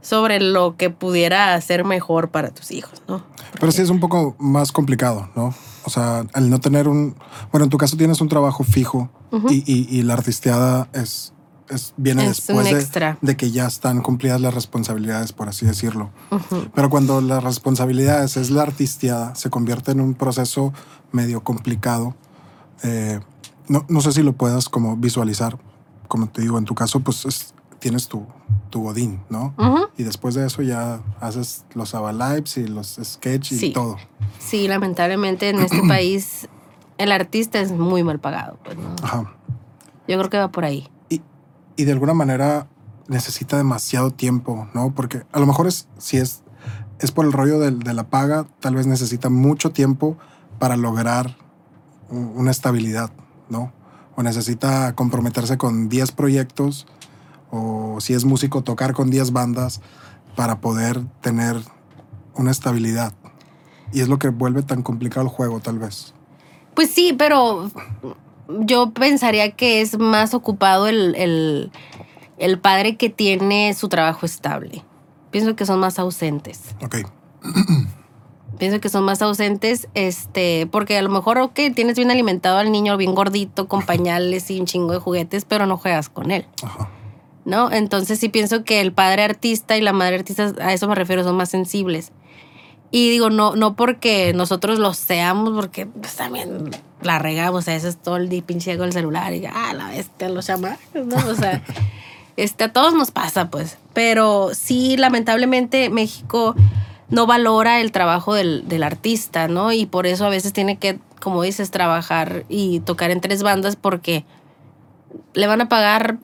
[0.07, 3.24] sobre lo que pudiera ser mejor para tus hijos, ¿no?
[3.59, 5.52] Pero sí es un poco más complicado, ¿no?
[5.84, 7.16] O sea, al no tener un...
[7.50, 9.11] Bueno, en tu caso tienes un trabajo fijo
[9.50, 11.32] y, y- y la artisteada es,
[11.68, 13.18] es viene Es después de, extra.
[13.20, 16.11] de que ya están cumplidas las responsabilidades, por así decirlo.
[16.74, 20.72] Pero cuando las responsabilidades es la artisteada, se convierte en un proceso
[21.12, 22.14] medio complicado.
[22.84, 23.18] Eh,
[23.68, 25.59] no, no sé si lo puedas como visualizar.
[26.09, 27.52] Como te digo, en tu caso, pues es-
[27.87, 28.26] tienes tu,
[28.70, 29.55] tu godín, ¿no?
[29.57, 29.87] Ujú.
[29.97, 33.70] Y después de eso ya haces los Avalives y los sketch y Sí.
[33.72, 33.97] todo.
[34.41, 36.49] Sí, lamentablemente en este país
[36.99, 38.97] el artista es muy mal pagado, pues, ¿no?
[39.05, 39.32] Ajá.
[40.09, 40.89] Yo creo que va por ahí.
[41.09, 41.22] Y,
[41.76, 42.66] y de alguna manera
[43.07, 44.93] necesita demasiado tiempo, ¿no?
[44.93, 46.43] Porque a lo mejor es, si es,
[46.99, 50.16] es por el rollo del- de, la paga, tal vez necesita mucho tiempo
[50.59, 51.37] para lograr
[52.11, 53.11] una estabilidad,
[53.49, 53.72] ¿no?
[54.16, 56.89] O necesita comprometerse con 10 proyectos,
[57.51, 59.80] o si es músico, tocar con 10 bandas
[60.34, 61.57] para poder tener
[62.34, 63.12] una estabilidad.
[63.92, 66.14] Y es lo que vuelve tan complicado el juego, tal vez.
[66.74, 67.70] Pues sí, pero
[68.49, 71.70] yo pensaría que es más ocupado el, el,
[72.38, 74.84] el padre que tiene su trabajo estable.
[75.30, 76.74] Pienso que son más ausentes.
[76.82, 76.97] Ok.
[78.59, 82.72] Pienso que son más ausentes, este, porque a lo mejor, ok, tienes bien alimentado al
[82.72, 86.47] niño, bien gordito, con pañales y un chingo de juguetes, pero no juegas con él,
[86.62, 86.88] Ajá.
[87.47, 87.70] ¿No?
[87.70, 91.22] Entonces sí pienso que el padre artista y la madre artista, a eso me refiero,
[91.22, 92.12] son más sensibles.
[92.90, 96.70] Y digo, no, no porque nosotros lo seamos, porque pues, también
[97.03, 100.47] la regamos, a veces todo el pinche con el celular y ah, la bestia, los
[100.47, 101.16] chamacos, ¿no?
[101.28, 101.62] O sea,
[102.36, 103.78] este, a todos nos pasa, pues.
[103.92, 106.57] Pero sí, lamentablemente, México
[107.11, 109.72] no valora el trabajo del, del artista, ¿no?
[109.72, 113.76] Y por eso a veces tiene que, como dices, trabajar y tocar en tres bandas
[113.76, 114.24] porque
[115.34, 116.18] le van a pagar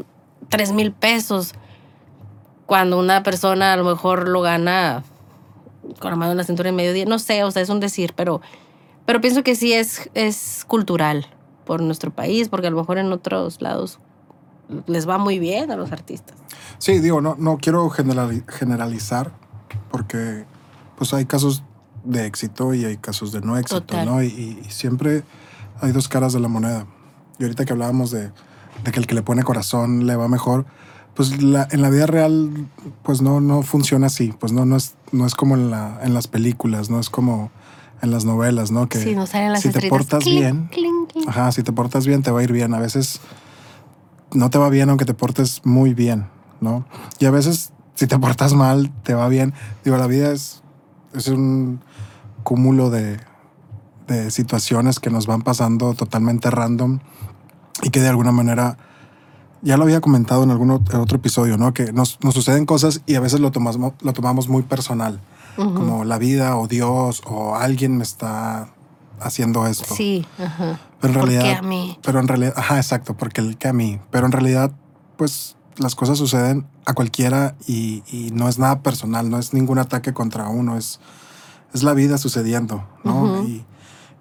[0.48, 1.54] tres mil pesos
[2.66, 5.02] cuando una persona a lo mejor lo gana
[5.98, 7.04] con la mano en la cintura en medio día.
[7.04, 8.40] No sé, o sea, es un decir, pero,
[9.04, 11.26] pero pienso que sí es, es cultural
[11.64, 13.98] por nuestro país, porque a lo mejor en otros lados
[14.86, 16.36] les va muy bien a los artistas.
[16.78, 19.32] Sí, digo, no, no quiero generali- generalizar
[19.90, 20.44] porque
[20.96, 21.62] pues hay casos
[22.04, 24.06] de éxito y hay casos de no éxito, Total.
[24.06, 24.22] ¿no?
[24.22, 24.26] Y,
[24.64, 25.24] y siempre
[25.80, 26.86] hay dos caras de la moneda.
[27.38, 28.30] Y ahorita que hablábamos de,
[28.84, 30.64] de que el que le pone corazón le va mejor,
[31.14, 32.68] pues la- en la vida real
[33.02, 36.14] pues no, no funciona así, pues no, no, es, no es como en, la, en
[36.14, 37.50] las películas, no es como
[38.00, 38.88] en las novelas, ¿no?
[38.88, 40.68] Que Sí, nos salen las si te portas bien.
[41.28, 42.74] Ajá, si te portas bien, te va a ir bien.
[42.74, 43.20] A veces
[44.32, 46.26] no te va bien aunque te portes muy bien,
[46.60, 46.84] ¿no?
[47.20, 49.52] Y a veces si te portas mal, te va bien.
[49.84, 50.62] Digo, la vida es,
[51.14, 51.80] es un
[52.42, 53.20] cúmulo de,
[54.08, 56.98] de situaciones que nos van pasando totalmente random
[57.82, 58.76] y que de alguna manera,
[59.62, 61.72] ya lo había comentado en algún ot- otro episodio, ¿no?
[61.74, 65.20] Que nos, nos suceden cosas y a veces lo tomamos, lo tomamos muy personal,
[65.56, 68.68] como la vida o Dios o alguien me está
[69.20, 69.94] haciendo esto.
[69.94, 70.80] Sí, ajá.
[71.00, 71.98] Pero en ¿Por qué realidad, a mí?
[72.02, 74.00] pero en realidad, ajá, exacto, porque el que a mí.
[74.10, 74.72] Pero en realidad,
[75.16, 79.78] pues las cosas suceden a cualquiera y, y no es nada personal, no es ningún
[79.78, 81.00] ataque contra uno, es,
[81.74, 83.42] es la vida sucediendo, ¿no?
[83.44, 83.64] Y,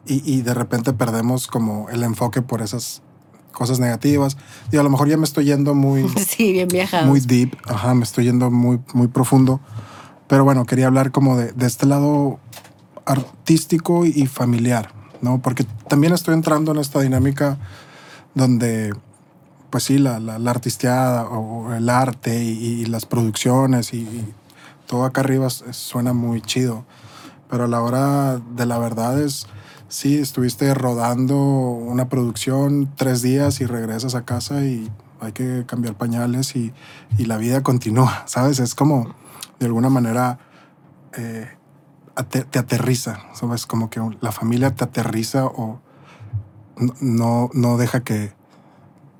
[0.05, 3.01] y de repente perdemos como el enfoque por esas
[3.51, 4.37] cosas negativas.
[4.71, 7.07] Y a lo mejor ya me estoy yendo muy, Sí, bien viajados.
[7.07, 9.59] muy deep, ajá, me estoy yendo muy, muy profundo.
[10.27, 12.39] Pero bueno, quería hablar como de, de este lado
[13.05, 14.91] artístico y familiar,
[15.21, 15.41] ¿no?
[15.41, 17.57] Porque también estoy entrando en esta dinámica
[18.35, 18.93] donde,
[19.69, 22.49] pues sí, la, la, la artisteada o el arte y,
[22.81, 24.33] y las producciones y, y
[24.87, 26.85] todo acá arriba suena muy chido.
[27.49, 29.47] Pero a la hora de la verdad es,
[29.91, 34.89] sí, estuviste rodando una producción tres días y regresas a casa y
[35.19, 36.73] hay que cambiar pañales y,
[37.17, 38.59] y la vida continúa, ¿sabes?
[38.59, 39.13] Es como,
[39.59, 40.39] de alguna manera,
[41.17, 41.47] eh,
[42.49, 43.65] te aterriza, ¿sabes?
[43.65, 45.79] Como que la familia te aterriza o
[47.01, 48.33] no- no, deja que,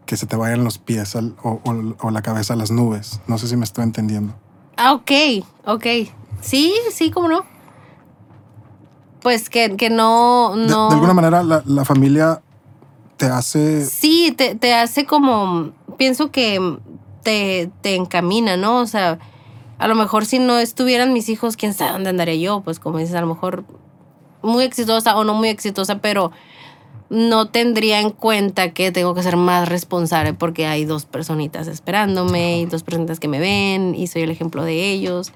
[0.05, 3.19] que se te vayan los pies o, o- o la cabeza a las nubes.
[3.27, 4.33] No sé si me estoy entendiendo.
[4.77, 5.11] Ah, ok,
[5.65, 5.85] ok.
[6.41, 7.43] Sí, sí, cómo no.
[9.21, 10.89] Pues que, que no, De, no.
[10.89, 12.41] de alguna manera, la, la familia
[13.17, 13.85] te hace...
[13.85, 16.77] Sí, te, te hace como, pienso que
[17.21, 18.79] te, te encamina, ¿no?
[18.79, 19.19] O sea,
[19.77, 22.97] a lo mejor si no estuvieran mis hijos, quién sabe dónde andaría yo, pues como
[22.97, 23.63] dices, a lo mejor
[24.41, 26.31] muy exitosa o no muy exitosa, pero
[27.09, 32.61] no tendría en cuenta que tengo que ser más responsable porque hay dos personitas esperándome
[32.61, 35.31] y dos personitas que me ven y soy el ejemplo de ellos.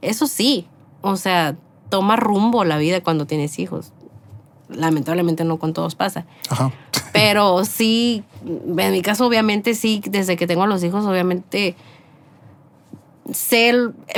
[0.00, 0.66] Eso sí,
[1.02, 1.56] o sea,
[1.88, 3.92] toma rumbo la vida cuando tienes hijos.
[4.68, 6.26] Lamentablemente no con todos pasa.
[6.50, 6.72] Ajá.
[7.12, 11.76] Pero sí, en mi caso obviamente sí, desde que tengo a los hijos obviamente
[13.32, 13.74] sé,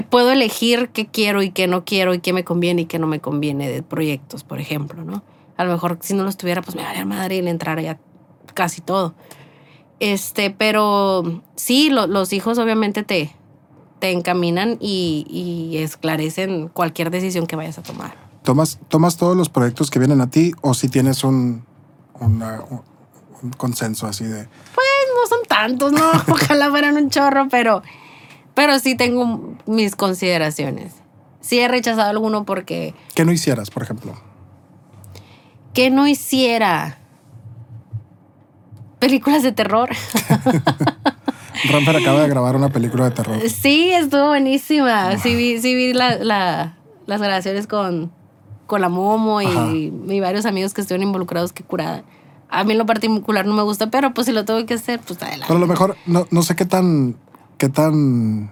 [0.08, 3.06] puedo elegir qué quiero y qué no quiero y qué me conviene y qué no
[3.06, 5.22] me conviene de proyectos, por ejemplo, ¿no?
[5.56, 7.98] A lo mejor si no los tuviera, pues me daría madre y le entraría
[8.54, 9.14] casi todo.
[9.98, 13.34] Este, pero sí, los hijos obviamente te,
[14.00, 18.14] te encaminan y, y, esclarecen cualquier decisión que vayas a tomar.
[18.42, 21.64] ¿Tomas, ¿Tomas todos los proyectos que vienen a ti o si tienes un,
[22.18, 24.48] un consenso así de...
[24.74, 26.10] Pues no son tantos, ¿no?
[26.32, 27.82] Ojalá fueran un chorro, pero
[28.54, 30.92] pero sí tengo mis consideraciones.
[31.40, 32.94] Sí he rechazado alguno porque...
[33.14, 34.14] ¿Qué no hicieras, por ejemplo?
[35.72, 36.98] ¿Qué no hiciera?
[38.98, 39.88] Películas de terror.
[41.68, 43.36] Ramper acaba de grabar una película de terror.
[43.48, 45.18] Sí, estuvo buenísima.
[45.18, 48.12] Sí vi, sí vi la, las grabaciones con,
[48.66, 51.52] con la Momo y, y, varios amigos que estuvieron involucrados.
[51.52, 52.04] Qué curada.
[52.48, 55.00] A mí en lo particular no me gusta, pero pues si lo tengo que hacer,
[55.00, 55.46] pues adelante.
[55.46, 57.16] Pero a lo mejor, no, no sé qué tan
[57.60, 58.50] qué tan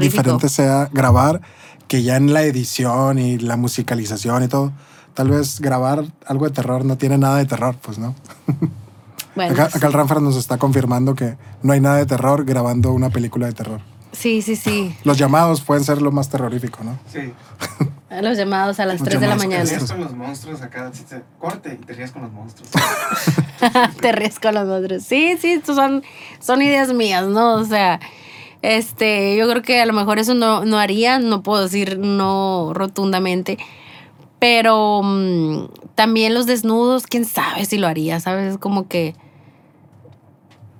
[0.00, 1.40] diferente sea grabar
[1.86, 4.72] que ya en la edición y la musicalización y todo.
[5.14, 8.14] Tal vez grabar algo de terror no tiene nada de terror, pues no.
[9.40, 13.46] acá, el Ranfar nos está confirmando que no hay nada de terror grabando una película
[13.46, 13.80] de terror.
[14.12, 14.96] Sí, sí, sí.
[15.04, 16.98] Los llamados pueden ser lo más terrorífico, ¿no?
[17.12, 17.32] Sí.
[18.22, 19.64] Los llamados a las 3 de la mañana.
[19.64, 20.90] Te ríes con los monstruos acá,
[21.38, 22.70] corte y te ríes con los monstruos.
[24.00, 25.02] te ríes con los monstruos.
[25.02, 26.02] Sí, sí, son,
[26.40, 27.56] son ideas mías, ¿no?
[27.56, 28.00] O sea,
[28.62, 32.72] este, yo creo que a lo mejor eso no, no haría, no puedo decir no
[32.74, 33.58] rotundamente,
[34.38, 38.54] pero mm, también los desnudos, quién sabe si lo haría, ¿sabes?
[38.54, 39.14] Es como que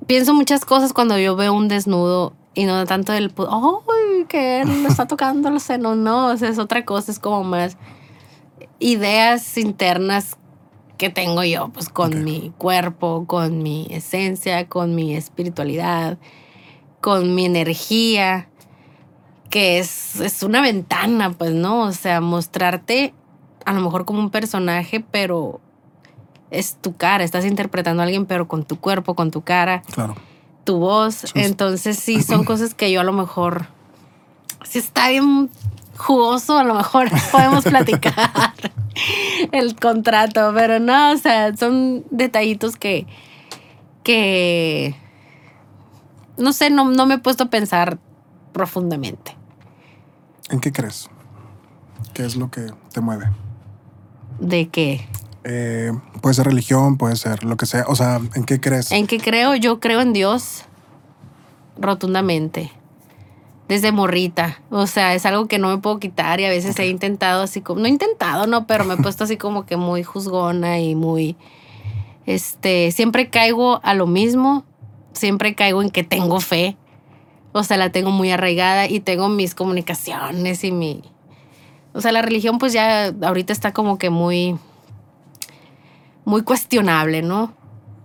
[0.08, 4.24] pienso muchas cosas cuando yo veo un desnudo y no tanto el, ¡ay!
[4.28, 5.96] que él está tocando los senos.
[5.96, 7.76] No, o sea, es otra cosa, es como más
[8.80, 10.36] ideas internas
[10.96, 16.18] que tengo yo, pues con mi cuerpo, con mi esencia, con mi espiritualidad,
[17.00, 18.48] con mi energía,
[19.50, 21.82] que es, es una ventana, pues, ¿no?
[21.82, 23.14] O sea, mostrarte
[23.64, 25.60] a lo mejor como un personaje, pero
[26.50, 29.82] es tu cara, estás interpretando a alguien, pero con tu cuerpo, con tu cara.
[29.92, 30.16] Claro
[30.68, 31.24] tu voz.
[31.34, 33.68] Entonces sí, son cosas que yo a lo mejor,
[34.64, 35.48] si está bien
[35.96, 38.52] jugoso, a lo mejor podemos platicar
[39.52, 43.06] el contrato, pero no, o sea, son detallitos que,
[44.02, 44.94] que,
[46.36, 47.98] no sé, no, no me he puesto a pensar
[48.52, 49.34] profundamente.
[50.50, 51.08] ¿En qué crees?
[52.12, 53.30] ¿Qué es lo que te mueve?
[54.38, 55.08] ¿De qué?
[55.50, 57.84] Eh, puede ser religión, puede ser lo que sea.
[57.88, 58.92] O sea, ¿en qué crees?
[58.92, 59.54] ¿En qué creo?
[59.54, 60.64] Yo creo en Dios
[61.78, 62.70] rotundamente.
[63.66, 64.60] Desde morrita.
[64.70, 67.62] O sea, es algo que no me puedo quitar y a veces he intentado así
[67.62, 67.80] como.
[67.80, 71.36] No he intentado, no, pero me he puesto así como que muy juzgona y muy.
[72.26, 72.92] Este.
[72.92, 74.64] Siempre caigo a lo mismo.
[75.12, 76.76] Siempre caigo en que tengo fe.
[77.52, 81.02] O sea, la tengo muy arraigada y tengo mis comunicaciones y mi.
[81.94, 84.58] O sea, la religión, pues ya ahorita está como que muy
[86.28, 87.54] muy cuestionable, ¿no?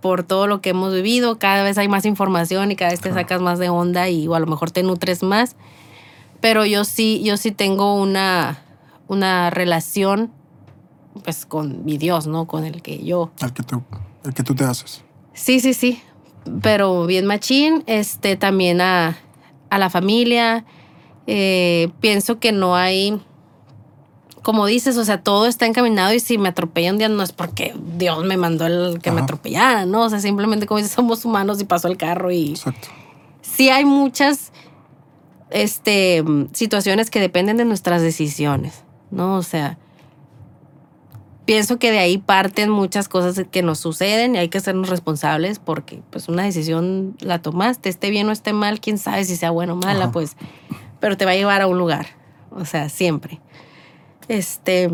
[0.02, 3.12] Por todo lo que hemos vivido, cada vez hay más información y cada vez te
[3.12, 5.58] sacas más de onda y o a lo mejor te nutres más.
[6.40, 8.64] Pero yo sí, yo sí tengo una,
[9.10, 10.32] una relación
[11.22, 12.48] pues con mi Dios, ¿no?
[12.48, 13.34] Con el que yo.
[13.42, 13.84] El que tú,
[14.24, 15.04] el que tú te haces.
[15.34, 16.02] Sí, sí, sí.
[16.62, 19.18] Pero bien machín, este, también a,
[19.70, 20.64] a la familia.
[21.28, 23.22] Eh, pienso que no hay
[24.44, 27.32] como dices, o sea, todo está encaminado y si me atropella un día no es
[27.32, 30.04] porque Dios me mandó el que me atropellara, ¿no?
[30.04, 32.50] O sea, simplemente como dices, somos humanos y pasó el carro y...
[32.50, 32.90] Exacto.
[33.42, 34.52] Sí hay muchas
[35.50, 39.36] este, situaciones que dependen de nuestras decisiones, ¿no?
[39.36, 39.78] O sea,
[41.46, 45.60] pienso que de ahí parten muchas cosas que nos suceden y hay que sernos responsables
[45.60, 49.52] porque pues una decisión la tomaste, esté bien o esté mal, quién sabe si sea
[49.52, 50.36] buena o mala, pues,
[51.00, 52.08] pero te va a llevar a un lugar,
[52.52, 53.40] o sea, siempre.
[54.28, 54.90] Este,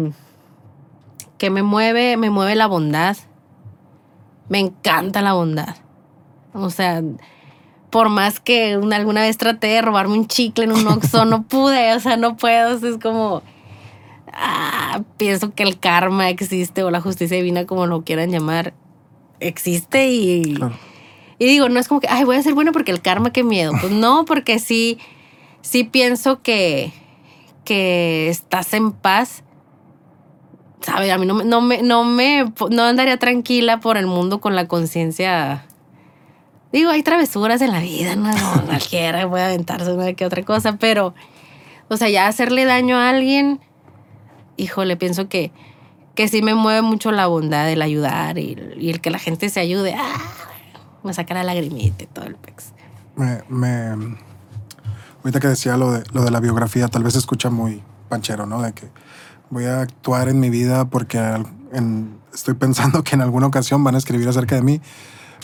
[1.37, 3.17] que me mueve, me mueve la bondad.
[4.49, 5.75] Me encanta la bondad.
[6.53, 7.01] O sea,
[7.89, 11.93] por más que alguna vez traté de robarme un chicle en un Oxxo, no pude,
[11.93, 12.75] o sea, no puedo.
[12.75, 13.41] es como,
[14.33, 18.73] ah, pienso que el karma existe o la justicia divina, como lo quieran llamar,
[19.39, 20.57] existe y,
[21.39, 23.43] y digo, no es como que, ay, voy a ser bueno porque el karma, qué
[23.43, 23.71] miedo.
[23.79, 24.99] Pues no, porque sí,
[25.61, 26.91] sí pienso que,
[27.69, 29.43] que estás en paz
[30.81, 34.39] sabe, a mí no, me- no me, no me, no andaría tranquila por el mundo
[34.41, 35.65] con la conciencia.
[36.71, 40.77] Digo, hay travesuras en la vida, no, no cualquiera puede aventarse una que otra cosa,
[40.77, 41.13] pero,
[41.89, 43.59] o sea, ya hacerle daño a alguien,
[44.57, 45.51] híjole, pienso que,
[46.15, 49.49] que sí me mueve mucho la bondad, el ayudar y, y el que la gente
[49.49, 49.93] se ayude.
[49.95, 50.17] ¡ah!
[51.03, 52.73] Me saca la lagrimita y todo el pex.
[53.15, 54.17] Me, me-
[55.23, 58.45] ahorita que decía lo de, lo de la biografía, tal vez se escucha muy panchero,
[58.45, 58.61] ¿no?
[58.61, 58.89] De que
[59.49, 61.17] voy a actuar en mi vida porque
[61.73, 64.81] en- estoy pensando que en alguna ocasión van a escribir acerca de mí.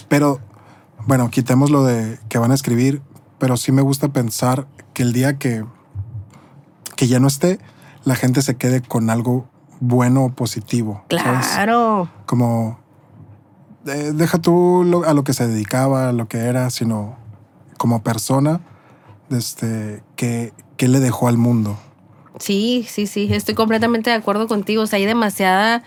[0.07, 0.39] Pero,
[1.07, 3.01] bueno, quitemos lo de que van a escribir,
[3.39, 5.65] pero sí me gusta pensar que el día que,
[6.95, 7.59] que ya no esté,
[8.05, 9.47] la gente se quede con algo
[9.79, 11.03] bueno o positivo.
[11.09, 11.47] ¿sabes?
[11.47, 12.09] Claro.
[12.25, 12.79] como
[13.87, 17.17] eh, deja tú lo- a lo que se dedicaba, a lo que era, sino
[17.77, 18.61] como persona,
[19.29, 21.77] este, que, que le dejó al mundo.
[22.39, 24.83] Sí, sí, sí, estoy completamente de acuerdo contigo.
[24.83, 25.83] O sea, hay demasiada,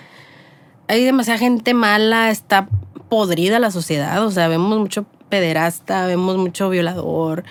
[0.87, 2.69] hay demasiada gente mala, está
[3.09, 4.25] podrida la sociedad.
[4.25, 7.45] O sea, vemos mucho pederasta, vemos mucho violador,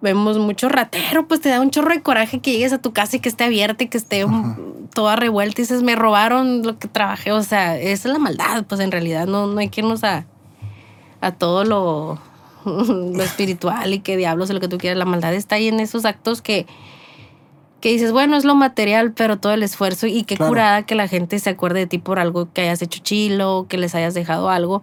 [0.00, 1.28] vemos mucho ratero.
[1.28, 3.44] Pues te da un chorro de coraje que llegues a tu casa y que esté
[3.44, 4.26] abierta y que esté
[4.92, 7.30] toda revuelta y dices, me robaron lo que trabajé.
[7.30, 8.64] O sea, esa es la maldad.
[8.64, 10.26] Pues en realidad no, no hay que irnos a,
[11.20, 12.18] a todo lo,
[13.16, 14.98] lo espiritual y que diablos lo que tú quieras.
[14.98, 16.66] La maldad está ahí en esos actos que
[17.80, 20.48] que dices, bueno, es lo material, pero todo el esfuerzo y qué Claro.
[20.50, 23.76] curada que la gente se acuerde de ti por algo que hayas hecho chilo, que
[23.76, 24.82] les hayas dejado algo.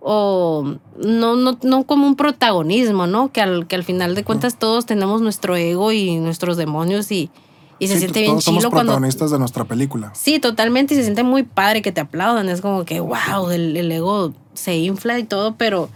[0.00, 3.32] O no, no, no como un protagonismo, ¿no?
[3.32, 7.30] Que al, que al final de cuentas todos tenemos nuestro ego y nuestros demonios y,
[7.78, 8.92] y se Sí, siente bien todos somos chilo cuando...
[8.92, 10.12] protagonistas de nuestra película.
[10.14, 10.92] Sí, totalmente.
[10.92, 12.50] Y se siente muy padre que te aplaudan.
[12.50, 15.88] Es como que, wow, el, el ego se infla y todo, pero.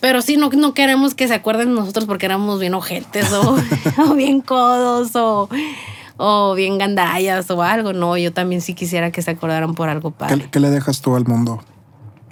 [0.00, 3.56] Pero sí, no, no queremos que se acuerden de nosotros porque éramos bien ojetes o,
[4.10, 5.48] o bien codos o,
[6.16, 7.92] o bien gandallas o algo.
[7.92, 10.38] No, yo también sí quisiera que se acordaran por algo padre.
[10.38, 11.62] ¿Qué, qué le dejas tú al mundo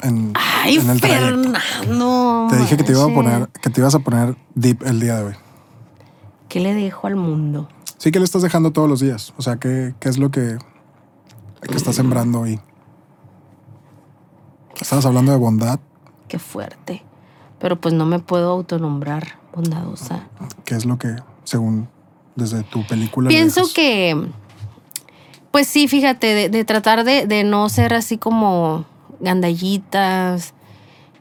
[0.03, 1.01] en, Ay, en el?
[1.01, 2.47] Fernando.
[2.51, 5.16] Te dije que te iba a poner, que te ibas a poner deep el día
[5.16, 5.35] de hoy.
[6.49, 7.69] ¿Qué le dejo al mundo?
[7.99, 9.35] Sí que le estás dejando todos los días.
[9.37, 10.57] O sea, ¿qué, qué es lo que,
[11.61, 12.61] que estás sembrando hoy?
[14.81, 15.81] Estabas hablando de bondad.
[16.29, 17.03] Qué fuerte.
[17.59, 20.29] Pero pues no me puedo autonombrar bondadosa.
[20.65, 21.89] ¿Qué es lo que, según
[22.37, 24.29] desde tu película, Pienso que,
[25.51, 28.85] pues sí, fíjate, de, de tratar de, de no ser así como
[29.21, 30.55] gandallitas,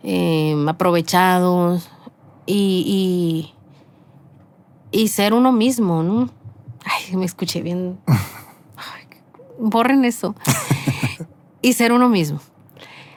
[0.03, 1.89] eh, aprovechados
[2.45, 3.51] y,
[4.91, 6.29] y, y ser uno mismo, ¿no?
[6.85, 7.99] Ay, me escuché bien.
[8.07, 9.05] Ay,
[9.59, 10.35] borren eso.
[11.61, 12.39] y ser uno mismo.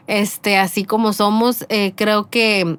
[0.06, 2.78] Este, así como somos, eh, creo que,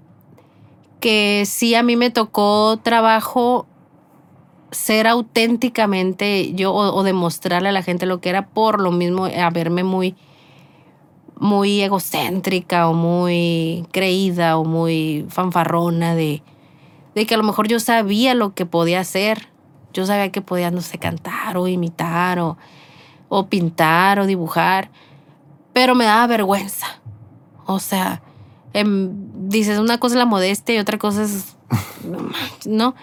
[1.01, 3.65] que sí a mí me tocó trabajo
[4.71, 9.49] ser auténticamente yo o, demostrarle a la gente lo que era por lo mismo a
[9.49, 10.15] verme muy
[11.37, 16.43] muy egocéntrica o muy creída o muy fanfarrona de,
[17.15, 19.49] de que a lo mejor yo sabía lo que podía hacer.
[19.91, 22.57] Yo sabía que podía, no sé, cantar o imitar o,
[23.27, 24.91] o pintar o dibujar,
[25.73, 27.01] pero me daba vergüenza.
[27.65, 28.21] O sea,
[28.73, 29.09] em,
[29.49, 31.55] dices una cosa es la modestia y otra cosa es,
[32.65, 32.95] ¿no?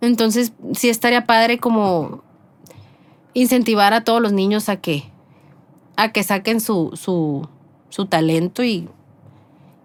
[0.00, 2.22] Entonces, sí estaría padre como
[3.32, 5.10] incentivar a todos los niños a que,
[5.96, 7.48] a que saquen su, su,
[7.88, 8.88] su talento y,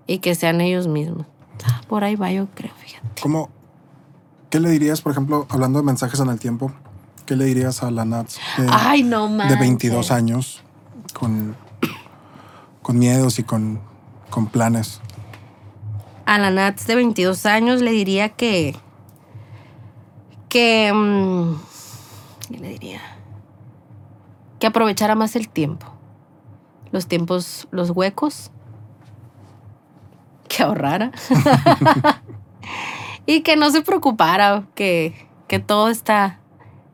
[0.07, 1.25] y que sean ellos mismos.
[1.65, 3.21] Ah, Por ahí va, yo creo, fíjate.
[3.21, 3.49] ¿Cómo,
[4.49, 6.71] ¿Qué le dirías, por ejemplo, hablando de mensajes en el tiempo?
[7.25, 9.59] ¿Qué le dirías a la Nats de, Ay, no de manches.
[9.59, 10.63] 22 años
[11.13, 11.55] con,
[12.81, 13.79] con miedos y con,
[14.29, 15.01] con planes?
[16.25, 18.75] A la Nats de 22 años le diría que.
[20.47, 20.91] que.
[20.93, 21.55] mm,
[22.49, 23.01] ¿Qué le diría?
[24.59, 25.87] Que aprovechara más el tiempo.
[26.91, 28.51] Los tiempos, los huecos.
[30.49, 31.11] Que ahorrara.
[33.27, 36.39] y que no se preocupara, que, que todo está.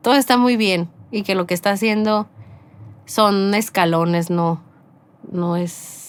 [0.02, 0.90] Todo está muy bien.
[1.10, 2.28] Y que lo que está haciendo
[3.06, 4.60] son escalones, no.
[5.32, 6.05] No es.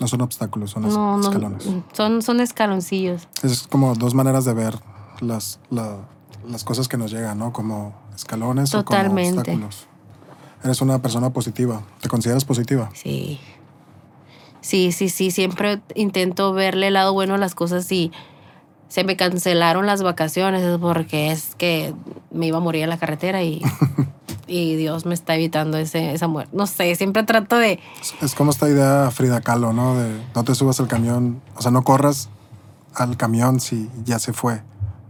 [0.00, 1.64] No son obstáculos, son no, escalones.
[1.92, 3.28] son, son escaloncillos.
[3.42, 4.78] Es como dos maneras de ver
[5.20, 5.98] las, la-
[6.48, 7.52] las cosas que nos llegan, ¿no?
[7.52, 9.40] Como escalones Totalmente.
[9.40, 9.86] o como obstáculos.
[10.64, 11.82] Eres una persona positiva.
[12.00, 12.90] ¿Te consideras positiva?
[12.94, 13.38] Sí.
[14.60, 15.30] Sí, sí, sí.
[15.30, 18.10] Siempre intento verle el lado bueno a las cosas y
[18.88, 21.94] se me cancelaron las vacaciones es porque es que
[22.30, 23.60] me iba a morir en la carretera y,
[24.46, 26.50] y Dios me está evitando ese, esa muerte.
[26.56, 27.80] No sé, siempre trato de...
[28.20, 29.96] Es, como esta idea Frida Kahlo, ¿no?
[29.96, 32.28] De no te subas al camión, o sea, no corras
[32.94, 34.62] al camión si ya se fue.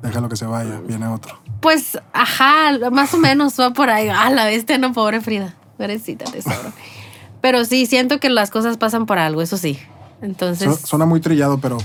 [0.03, 1.39] Déjalo que se vaya, viene otro.
[1.61, 4.09] Pues, ajá, más o menos va por ahí.
[4.09, 5.55] Ah, la bestia, no, pobre Frida.
[5.79, 6.73] Pobrecita tesoro.
[7.41, 9.79] Pero sí, siento que las cosas pasan por algo, eso sí.
[10.23, 11.77] Entonces, Su- Suena muy trillado, pero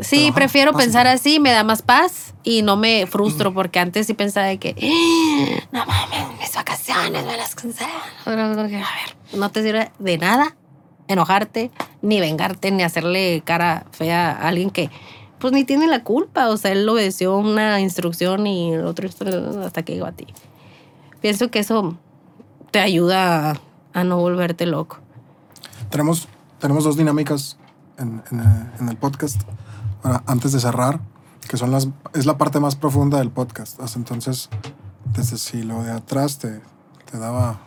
[0.00, 0.84] sí, ajá, prefiero pasa.
[0.84, 4.58] pensar así, me da más paz y no me frustro porque antes sí pensaba de
[4.58, 6.29] que, "Ah, no mames,
[7.02, 8.00] mis vacaciones me las cancelaron.
[8.24, 10.56] Ahora como que, A ver, no te sirve de nada
[11.08, 11.70] enojarte,
[12.02, 14.90] ni vengarte, ni hacerle cara fea a alguien que
[15.38, 16.48] pues ni tiene la culpa.
[16.48, 20.26] O sea, él obedeció una instrucción y el otro hasta que llegó a ti.
[21.20, 21.96] Pienso que eso
[22.70, 23.60] te ayuda a,
[23.92, 24.98] a no volverte loco.
[25.90, 26.28] tenemos,
[26.60, 27.56] tenemos dos dinámicas
[27.98, 28.40] en, en,
[28.78, 29.42] en el podcast
[30.02, 31.00] para, antes de cerrar,
[31.48, 33.80] que son las, es la parte más profunda del podcast.
[33.80, 34.48] Hasta entonces,
[35.14, 36.60] desde si lo de atrás te,
[37.10, 37.60] te daba...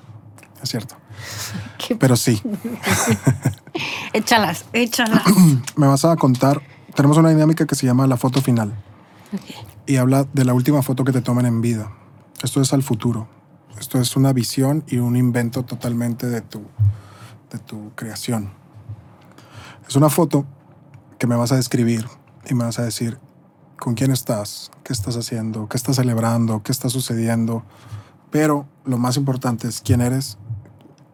[0.62, 0.96] Es cierto.
[1.78, 2.42] Qué- Pero sí,
[4.14, 5.24] Échalas, échalas.
[5.76, 6.62] me vas a contar.
[6.96, 8.74] Tenemos una dinámica que se llama la foto final
[9.88, 11.92] y habla de la última foto que te tomen en vida.
[12.44, 13.28] Esto es al futuro.
[13.80, 16.62] Esto es una visión y un invento totalmente de tu,
[17.52, 18.52] de tu creación.
[19.88, 20.46] Es una foto
[21.18, 22.08] que me vas a describir
[22.48, 23.18] y me vas a decir
[23.80, 27.64] con quién estás, qué estás haciendo, qué estás celebrando, qué está sucediendo.
[28.34, 30.40] Pero lo más importante es quién eres,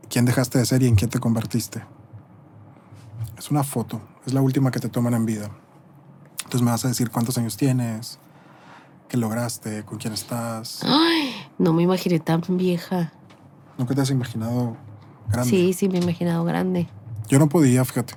[0.09, 1.83] quién dejaste de ser y en quién te convertiste.
[3.37, 5.51] Es una foto, es la última que te toman en vida.
[6.37, 8.19] Entonces me vas a decir cuántos años tienes,
[9.09, 10.79] qué lograste, con quién estás.
[10.83, 13.11] Ay, no me imaginé tan vieja.
[13.77, 14.77] Nunca te has imaginado
[15.29, 15.49] grande.
[15.49, 16.87] Sí, sí, me he imaginado grande.
[17.27, 18.13] Yo no podía, fíjate.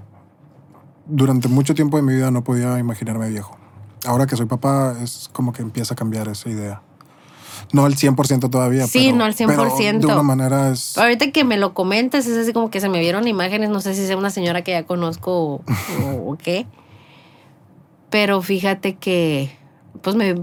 [1.07, 3.59] Durante mucho tiempo de mi vida no podía imaginarme viejo.
[4.07, 6.83] Ahora que soy papá es como que empieza a cambiar esa idea.
[7.73, 8.87] No al 100% todavía.
[8.87, 9.99] Sí, pero- no al pero 100%.
[10.01, 10.99] de una manera es...
[10.99, 13.95] Ahorita que me lo comentas, es así como que se me vieron imágenes, no sé
[13.95, 15.63] si sea una señora que ya conozco
[16.25, 16.67] o qué.
[18.11, 19.57] Pero fíjate que,
[20.03, 20.35] pues me,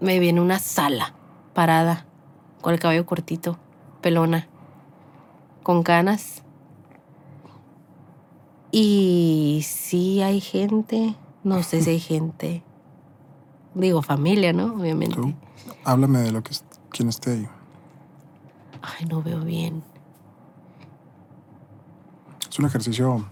[0.00, 1.14] me viene una sala
[1.54, 2.06] parada,
[2.60, 3.58] con el cabello cortito,
[4.00, 4.46] pelona,
[5.64, 6.42] con canas.
[8.72, 12.62] Y sí hay gente, no sé si hay gente.
[13.74, 14.74] Digo familia, ¿no?
[14.74, 15.16] Obviamente.
[15.16, 15.32] Tú,
[15.84, 17.48] háblame de lo que es, quién esté ahí.
[18.82, 19.82] Ay, no veo bien.
[22.50, 23.24] Es un ejercicio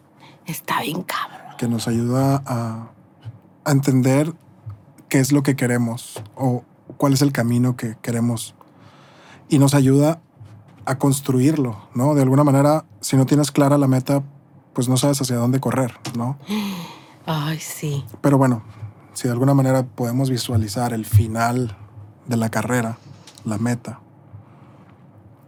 [0.47, 1.57] Está bien cabrón.
[1.59, 2.89] que nos ayuda a,
[3.65, 4.33] a entender
[5.09, 6.63] qué es lo que queremos o
[6.97, 8.55] cuál es el camino que queremos.
[9.49, 10.21] Y nos ayuda
[10.85, 12.15] a construirlo, ¿no?
[12.15, 14.23] De alguna manera, si no tienes clara la meta,
[14.73, 16.39] pues no sabes hacia dónde correr, ¿no?
[17.27, 18.05] Ay, sí.
[18.23, 18.63] Pero bueno,
[19.13, 21.77] si de alguna manera podemos visualizar el final
[22.29, 22.99] de la carrera,
[23.45, 24.01] la meta,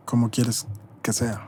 [0.05, 0.67] como quieres
[1.03, 1.47] que sea.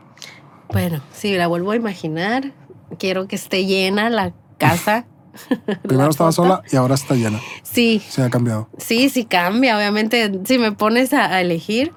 [0.71, 2.53] Bueno, si la vuelvo a imaginar,
[2.99, 5.07] quiero que esté llena la casa.
[5.83, 7.41] Primero La estaba sola y ahora está llena.
[7.63, 8.69] Sí, Se ha cambiado.
[8.79, 9.77] sí, sí cambia.
[9.77, 11.93] Obviamente, si me pones a, a elegir,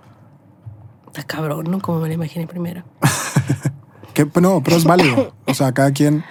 [1.07, 1.79] está cabrón, ¿no?
[1.79, 2.83] Como me la imaginé primero.
[4.13, 5.33] Que, no, pero es válido.
[5.45, 6.23] O sea, cada quien,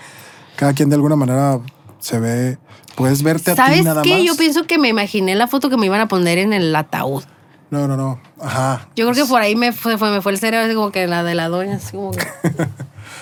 [0.57, 1.61] cada quien de alguna manera
[1.99, 2.57] se ve.
[2.97, 4.15] Puedes verte a ti ¿Sabes nada qué?
[4.15, 4.23] más.
[4.25, 7.25] Yo pienso que me imaginé la foto que me iban a poner en el ataúd.
[7.71, 8.21] No, no, no.
[8.41, 8.89] Ajá.
[8.95, 11.25] Yo creo que por ahí me fue, me fue el cerebro, así como que la
[11.25, 12.27] de la doña, así como que-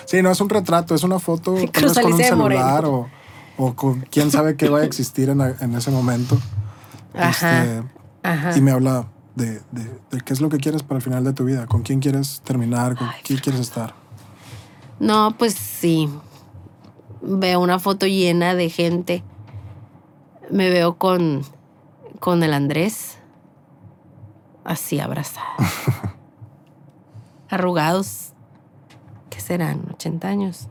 [0.04, 3.08] Sí, no es un retrato, es una foto tal Cruz vez con un celular o,
[3.56, 6.38] o con quién sabe qué va a existir en, en ese momento.
[7.14, 7.62] Ajá.
[7.64, 7.82] Este,
[8.22, 8.56] Ajá.
[8.58, 9.06] y me habla
[9.36, 11.82] de, de- de qué es lo que quieres para el final de tu vida, con
[11.82, 13.94] quién quieres terminar, con quién quieres estar.
[14.98, 16.10] No, pues sí.
[17.22, 19.22] Veo una foto llena de gente.
[20.52, 21.42] Me veo con,
[22.20, 23.18] con el Andrés.
[24.64, 25.46] Así abrazado.
[27.48, 28.34] Arrugados.
[29.30, 29.86] ¿Qué serán?
[29.86, 30.68] ¿80 años?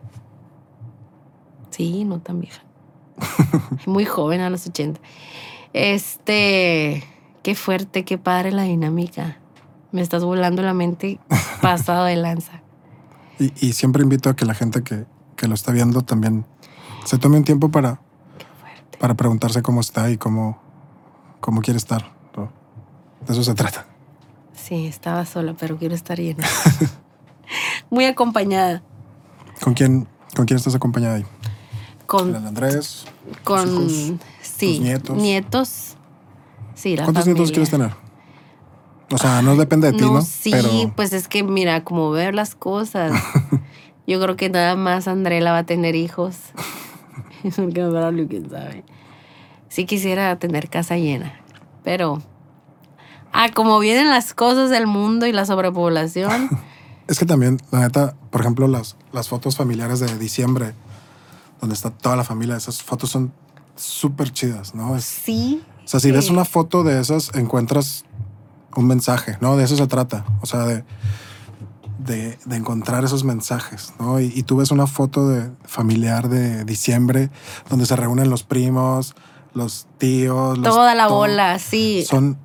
[1.71, 2.61] Sí, no tan vieja.
[3.87, 5.01] Muy joven a los 80.
[5.73, 7.03] Este.
[7.41, 9.39] Qué fuerte, qué padre la dinámica.
[9.91, 11.19] Me estás volando la mente
[11.61, 12.61] pasado de lanza.
[13.39, 16.45] Y, y siempre invito a que la gente que, que lo está viendo también
[17.05, 17.99] se tome un tiempo para.
[19.01, 20.61] Para preguntarse cómo está y cómo,
[21.39, 22.11] cómo quiere estar.
[22.37, 22.51] ¿no?
[23.25, 23.87] De eso se trata.
[24.53, 26.45] Sí, estaba sola, pero quiero estar llena.
[27.89, 28.83] Muy acompañada.
[29.63, 31.25] ¿Con quién, con quién estás acompañada ahí?
[32.05, 33.05] Con, ¿El Andrés?
[33.43, 35.17] con hijos, sí, tus nietos.
[35.17, 35.95] nietos.
[36.75, 37.95] Sí, la ¿Cuántos nietos quieres tener?
[39.09, 40.21] O sea, no depende de ti, ¿no?
[40.21, 43.13] sí, Pero pues es que mira, como ver las cosas.
[44.05, 46.37] Yo creo que nada más Andrela va a tener hijos.
[47.55, 48.83] Porque quién sabe.
[49.69, 51.33] Sí quisiera tener casa llena,
[51.83, 52.21] pero
[53.31, 56.49] ah, como vienen las cosas del mundo y la sobrepoblación,
[57.07, 60.73] es que también, la neta, por ejemplo, las, las fotos familiares de diciembre,
[61.61, 63.31] donde está toda la familia, esas fotos son
[63.75, 64.95] súper chidas, ¿no?
[64.95, 65.63] Es- sí.
[65.85, 66.31] o sea, si ves Sí.
[66.33, 68.03] una foto de esas, encuentras
[68.75, 69.55] un mensaje, ¿no?
[69.57, 70.25] De eso se trata.
[70.41, 70.83] O sea, de,
[72.03, 74.19] de, de encontrar esos mensajes, ¿no?
[74.19, 77.29] Y, y tú ves una foto de familiar de diciembre
[77.69, 79.15] donde se reúnen los primos,
[79.53, 81.17] los tíos, los- Toda la todo.
[81.17, 82.03] bola, sí.
[82.07, 82.37] Son,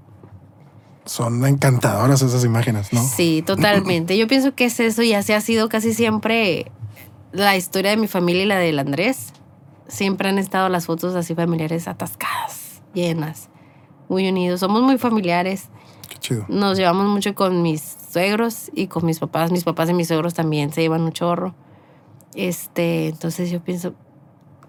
[1.04, 3.02] son encantadoras esas imágenes, ¿no?
[3.02, 4.16] Sí, totalmente.
[4.18, 6.70] Yo pienso que es eso y así ha sido casi siempre
[7.32, 9.32] la historia de mi familia y la del Andrés.
[9.88, 13.48] Siempre han estado las fotos así familiares atascadas, llenas,
[14.08, 14.58] muy unidos.
[14.60, 15.68] Somos muy familiares.
[16.08, 16.44] Qué chido.
[16.48, 19.52] Nos llevamos mucho con mis suegros y con mis papás.
[19.52, 21.54] Mis papás y mis suegros también se llevan un chorro.
[22.34, 23.92] Este, entonces yo pienso,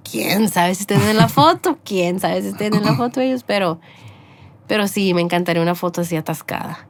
[0.10, 3.44] quién sabe si estén en la foto, quién sabe si estén en la foto ellos,
[3.44, 3.80] pero,
[4.68, 6.90] pero sí, me encantaría una foto así atascada.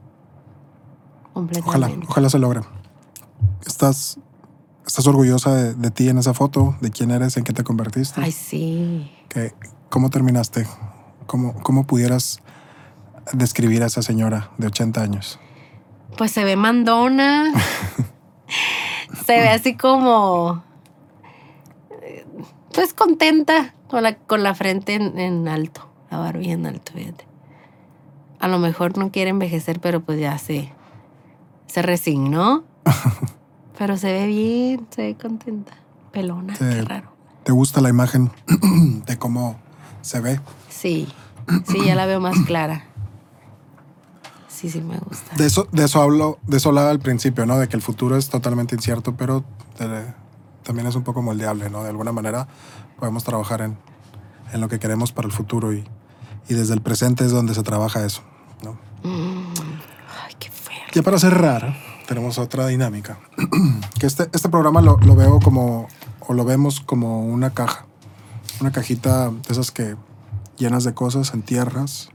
[1.63, 2.61] Ojalá, ojalá se logre.
[3.67, 4.17] ¿Estás,
[4.87, 6.75] estás orgullosa de, de ti en esa foto?
[6.81, 7.37] ¿De quién eres?
[7.37, 8.19] ¿En qué te convertiste?
[8.19, 9.11] Ay, sí.
[9.29, 9.53] ¿Qué-
[9.89, 10.65] ¿Cómo terminaste?
[11.27, 12.39] ¿Cómo, ¿Cómo pudieras
[13.33, 15.39] describir a esa señora de 80 años?
[16.15, 17.51] Pues se ve mandona.
[19.25, 20.63] se ve así como.
[22.73, 27.25] Pues contenta con la, con la frente en, en alto, la barbilla en alto, fíjate.
[28.39, 30.71] A lo mejor no quiere envejecer, pero pues ya se,
[31.65, 32.63] se resignó.
[33.77, 35.73] pero se ve bien, se ve contenta.
[36.11, 36.65] Pelona, Sí.
[36.69, 37.11] qué raro.
[37.43, 38.31] ¿Te gusta la imagen
[39.05, 39.57] de cómo
[40.01, 40.39] se ve?
[40.69, 41.07] Sí,
[41.65, 42.83] sí, ya la veo más clara.
[44.57, 45.35] Sí, sí, me gusta.
[45.35, 47.59] De eso, de eso hablo, de eso hablaba al principio, ¿no?
[47.59, 49.43] De que el futuro es totalmente incierto, pero
[49.77, 50.13] de-
[50.63, 51.83] también es un poco moldeable, ¿no?
[51.83, 52.47] De alguna manera
[52.99, 53.77] podemos trabajar en,
[54.53, 55.85] en lo que queremos para el futuro y,
[56.49, 58.21] y desde el presente es donde se trabaja eso,
[58.63, 58.71] ¿no?
[59.03, 59.53] Mm,
[60.25, 60.75] Ay, qué feo.
[60.91, 61.75] Ya para cerrar,
[62.07, 63.19] tenemos otra dinámica.
[63.99, 65.87] que este, este programa lo, lo veo como,
[66.21, 67.85] o lo vemos como una caja.
[68.59, 69.95] Una cajita de esas que
[70.57, 72.09] llenas de cosas, entierras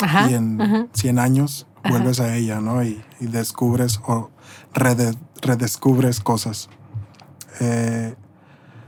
[0.00, 0.30] Ajá.
[0.30, 0.86] y en ajá.
[0.94, 1.66] 100 años.
[1.88, 2.82] Vuelves a ella, ¿no?
[2.82, 4.30] Y, y descubres o
[4.74, 6.68] rede- redescubres cosas.
[7.60, 8.14] Eh,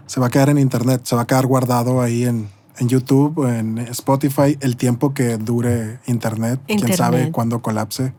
[0.06, 2.48] se va a quedar en internet, se va a quedar guardado ahí en,
[2.78, 6.60] en YouTube, en Spotify, el tiempo que dure internet.
[6.66, 6.98] Quién Internet.
[6.98, 8.12] sabe cuándo colapse.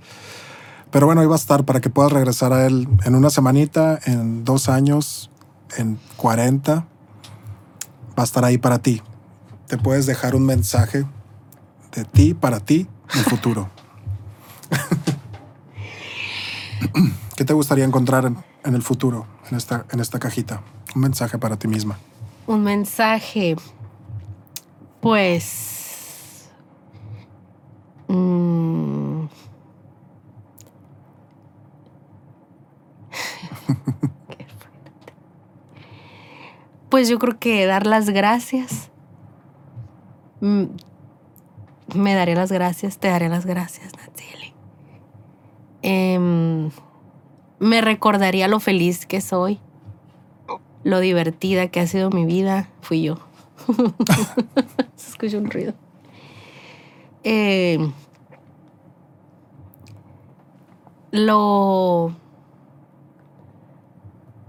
[0.91, 3.99] Pero bueno, ahí va a estar para que puedas regresar a él en una semanita,
[4.05, 5.31] en dos años,
[5.77, 6.75] en 40.
[8.17, 9.01] Va a estar ahí para ti.
[9.67, 11.05] Te puedes dejar un mensaje
[11.95, 13.69] de ti para ti en el futuro.
[17.35, 20.61] ¿Qué te gustaría encontrar en, el futuro, en esta, en esta cajita?
[20.95, 21.97] Un mensaje para ti misma.
[22.47, 23.55] Un mensaje.
[25.01, 26.49] Pues.
[28.07, 29.27] mm,
[33.67, 34.45] fuerte.
[36.89, 38.89] Pues yo creo que dar las gracias.
[40.41, 40.65] Mm,
[41.95, 44.12] Me daré las gracias, te daré las gracias, Natsieli.
[45.83, 46.71] Em,
[47.59, 49.59] me recordaría lo feliz que soy
[50.83, 53.17] lo divertida que ha sido mi vida, fui yo.
[54.95, 55.73] Se escucha un ruido.
[57.23, 57.79] Eh,
[61.11, 62.13] lo,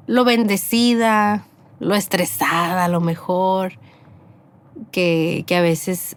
[0.06, 1.47] lo bendecida,
[1.78, 3.74] lo estresada, lo mejor,
[4.90, 6.16] que, que a veces,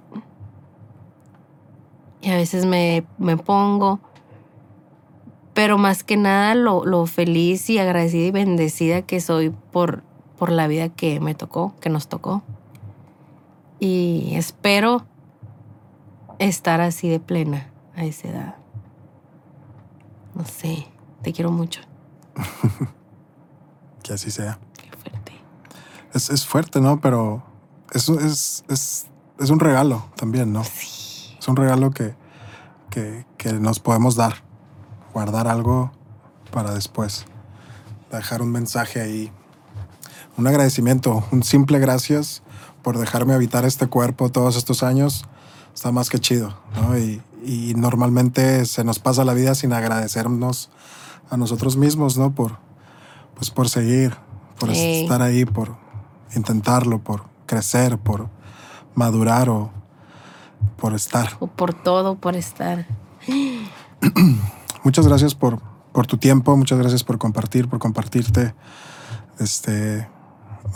[2.22, 4.00] que a veces me, me pongo
[5.58, 10.04] pero más que nada lo, lo feliz y agradecida y bendecida que soy por,
[10.38, 12.44] por la vida que me tocó, que nos tocó.
[13.80, 15.08] Y espero
[16.38, 18.56] estar así de plena a esa edad.
[20.36, 20.88] No sé,
[21.24, 21.82] te quiero mucho.
[24.04, 24.60] Que así sea.
[24.78, 25.32] Qué fuerte.
[26.14, 27.02] Es, es fuerte, ¿no?
[27.02, 27.44] Pero
[27.94, 29.08] eso es, es,
[29.40, 30.64] es un regalo también, ¿no?
[30.64, 31.36] Sí.
[31.40, 32.14] Es un regalo que,
[32.92, 34.47] que, que nos podemos dar.
[35.18, 35.90] Guardar algo
[36.52, 37.26] para después.
[38.12, 39.32] Dejar un mensaje ahí.
[40.38, 42.44] Un agradecimiento, un simple gracias
[42.84, 45.26] por dejarme habitar este cuerpo todos estos años.
[45.74, 46.96] Está más que chido, ¿no?
[47.00, 50.70] Y, y normalmente se nos pasa la vida sin agradecernos
[51.32, 52.36] a nosotros mismos, ¿no?
[52.36, 52.60] Por,
[53.34, 54.16] pues por seguir,
[54.60, 55.78] por estar ahí, por
[56.36, 58.30] intentarlo, por crecer, por
[58.94, 59.72] madurar o
[60.76, 61.38] por estar.
[61.40, 62.86] O por todo, por estar.
[64.88, 65.60] Muchas gracias por,
[65.92, 68.54] por tu tiempo, muchas gracias por compartir, por compartirte.
[69.38, 70.08] Este,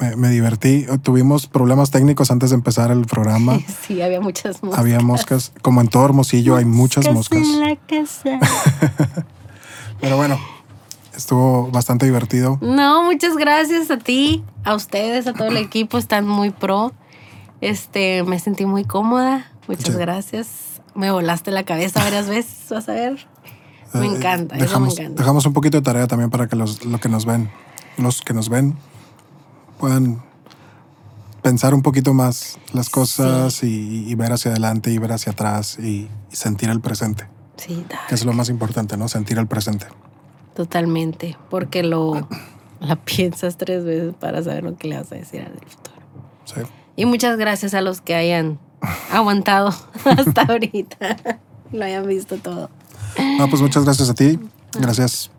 [0.01, 0.85] me, me divertí.
[1.01, 3.57] Tuvimos problemas técnicos antes de empezar el programa.
[3.87, 4.77] Sí, había muchas moscas.
[4.81, 7.39] Había moscas, como en todo Hermosillo hay muchas moscas.
[7.39, 8.37] en la casa.
[10.01, 10.37] Pero bueno,
[11.15, 12.57] estuvo bastante divertido.
[12.61, 16.91] No, muchas gracias a ti, a ustedes, a todo el equipo, están muy pro.
[17.61, 19.45] Este, me sentí muy cómoda.
[19.69, 19.99] Muchas Sí.
[20.01, 20.47] gracias.
[20.95, 23.30] Me volaste la cabeza varias veces, vas a ver.
[23.93, 25.21] Me Eh, eso me Dejamos, encanta.
[25.21, 27.49] dejamos un poquito de tarea también para que los, lo que nos ven,
[27.97, 28.75] los que nos ven,
[29.79, 30.21] puedan
[31.41, 35.77] pensar un poquito más las cosas y, y ver hacia adelante y ver hacia atrás
[35.79, 37.27] y, y sentir el presente,
[37.57, 39.07] Sí, da- que es lo más importante, ¿no?
[39.07, 39.87] Sentir el presente.
[40.55, 41.37] totalmente.
[41.49, 42.27] Porque lo
[42.79, 45.95] la piensas tres veces para saber lo que le vas a decir al futuro.
[46.45, 46.61] Sí.
[46.95, 48.59] Y muchas gracias a los que hayan
[49.11, 49.69] aguantado
[50.05, 51.17] hasta ahorita.
[51.71, 52.69] Lo hayan visto todo.
[53.37, 54.39] No, pues muchas gracias a ti.
[54.79, 55.31] Gracias.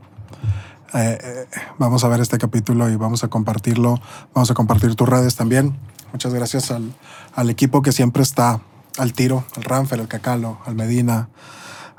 [0.94, 1.46] Eh, eh,
[1.78, 4.00] vamos a ver este capítulo y vamos a compartirlo.
[4.34, 5.76] Vamos a compartir tus redes también.
[6.12, 6.92] Muchas gracias al,
[7.34, 8.60] al equipo que siempre está
[8.98, 11.28] al tiro, al Ramfer, al Cacalo, al Medina,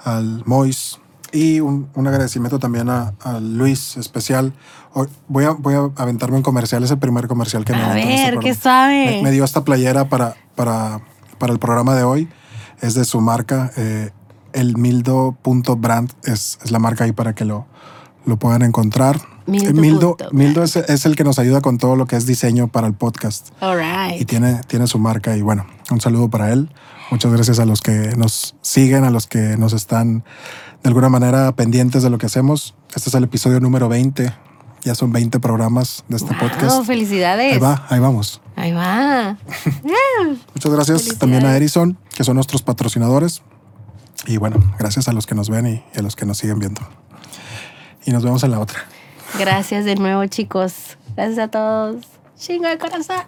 [0.04, 1.00] al Mois.
[1.32, 4.54] Y un, un agradecimiento también a, a Luis especial.
[4.94, 7.94] Hoy voy, a, voy a aventarme un comercial, es el primer comercial que me A
[7.96, 9.06] ver, qué suave.
[9.08, 11.02] Me, me dio esta playera para, para,
[11.40, 12.30] para el programa de hoy.
[12.82, 13.72] Es de su marca.
[13.78, 14.12] eh,
[14.54, 17.66] el mildo.brand es, es la marca ahí para que lo,
[18.26, 19.20] lo puedan encontrar.
[19.46, 22.88] Mildo Mildo, es, es el que nos ayuda con todo lo que es diseño para
[22.88, 23.50] el podcast.
[23.60, 24.28] All Y right.
[24.30, 25.36] tiene, tiene su marca.
[25.36, 26.70] Y bueno, un saludo para él.
[27.12, 30.24] Muchas gracias a los que nos siguen, a los que nos están
[30.82, 32.74] de alguna manera pendientes de lo que hacemos.
[32.96, 34.34] Este es el episodio número 20.
[34.84, 36.86] Ya son 20 programas de este Wow, podcast.
[36.86, 37.54] felicidades.
[37.54, 38.42] Ahí va, ahí vamos.
[38.56, 39.38] Ahí va.
[40.56, 43.42] Muchas gracias también a Erison, que son nuestros patrocinadores.
[44.26, 46.82] Y bueno, gracias a los que nos ven y, a los que nos siguen viendo.
[48.06, 48.86] Y nos vemos en la otra.
[49.38, 50.98] Gracias de nuevo, chicos.
[51.16, 52.06] Gracias a todos.
[52.38, 53.24] Chingo de corazón.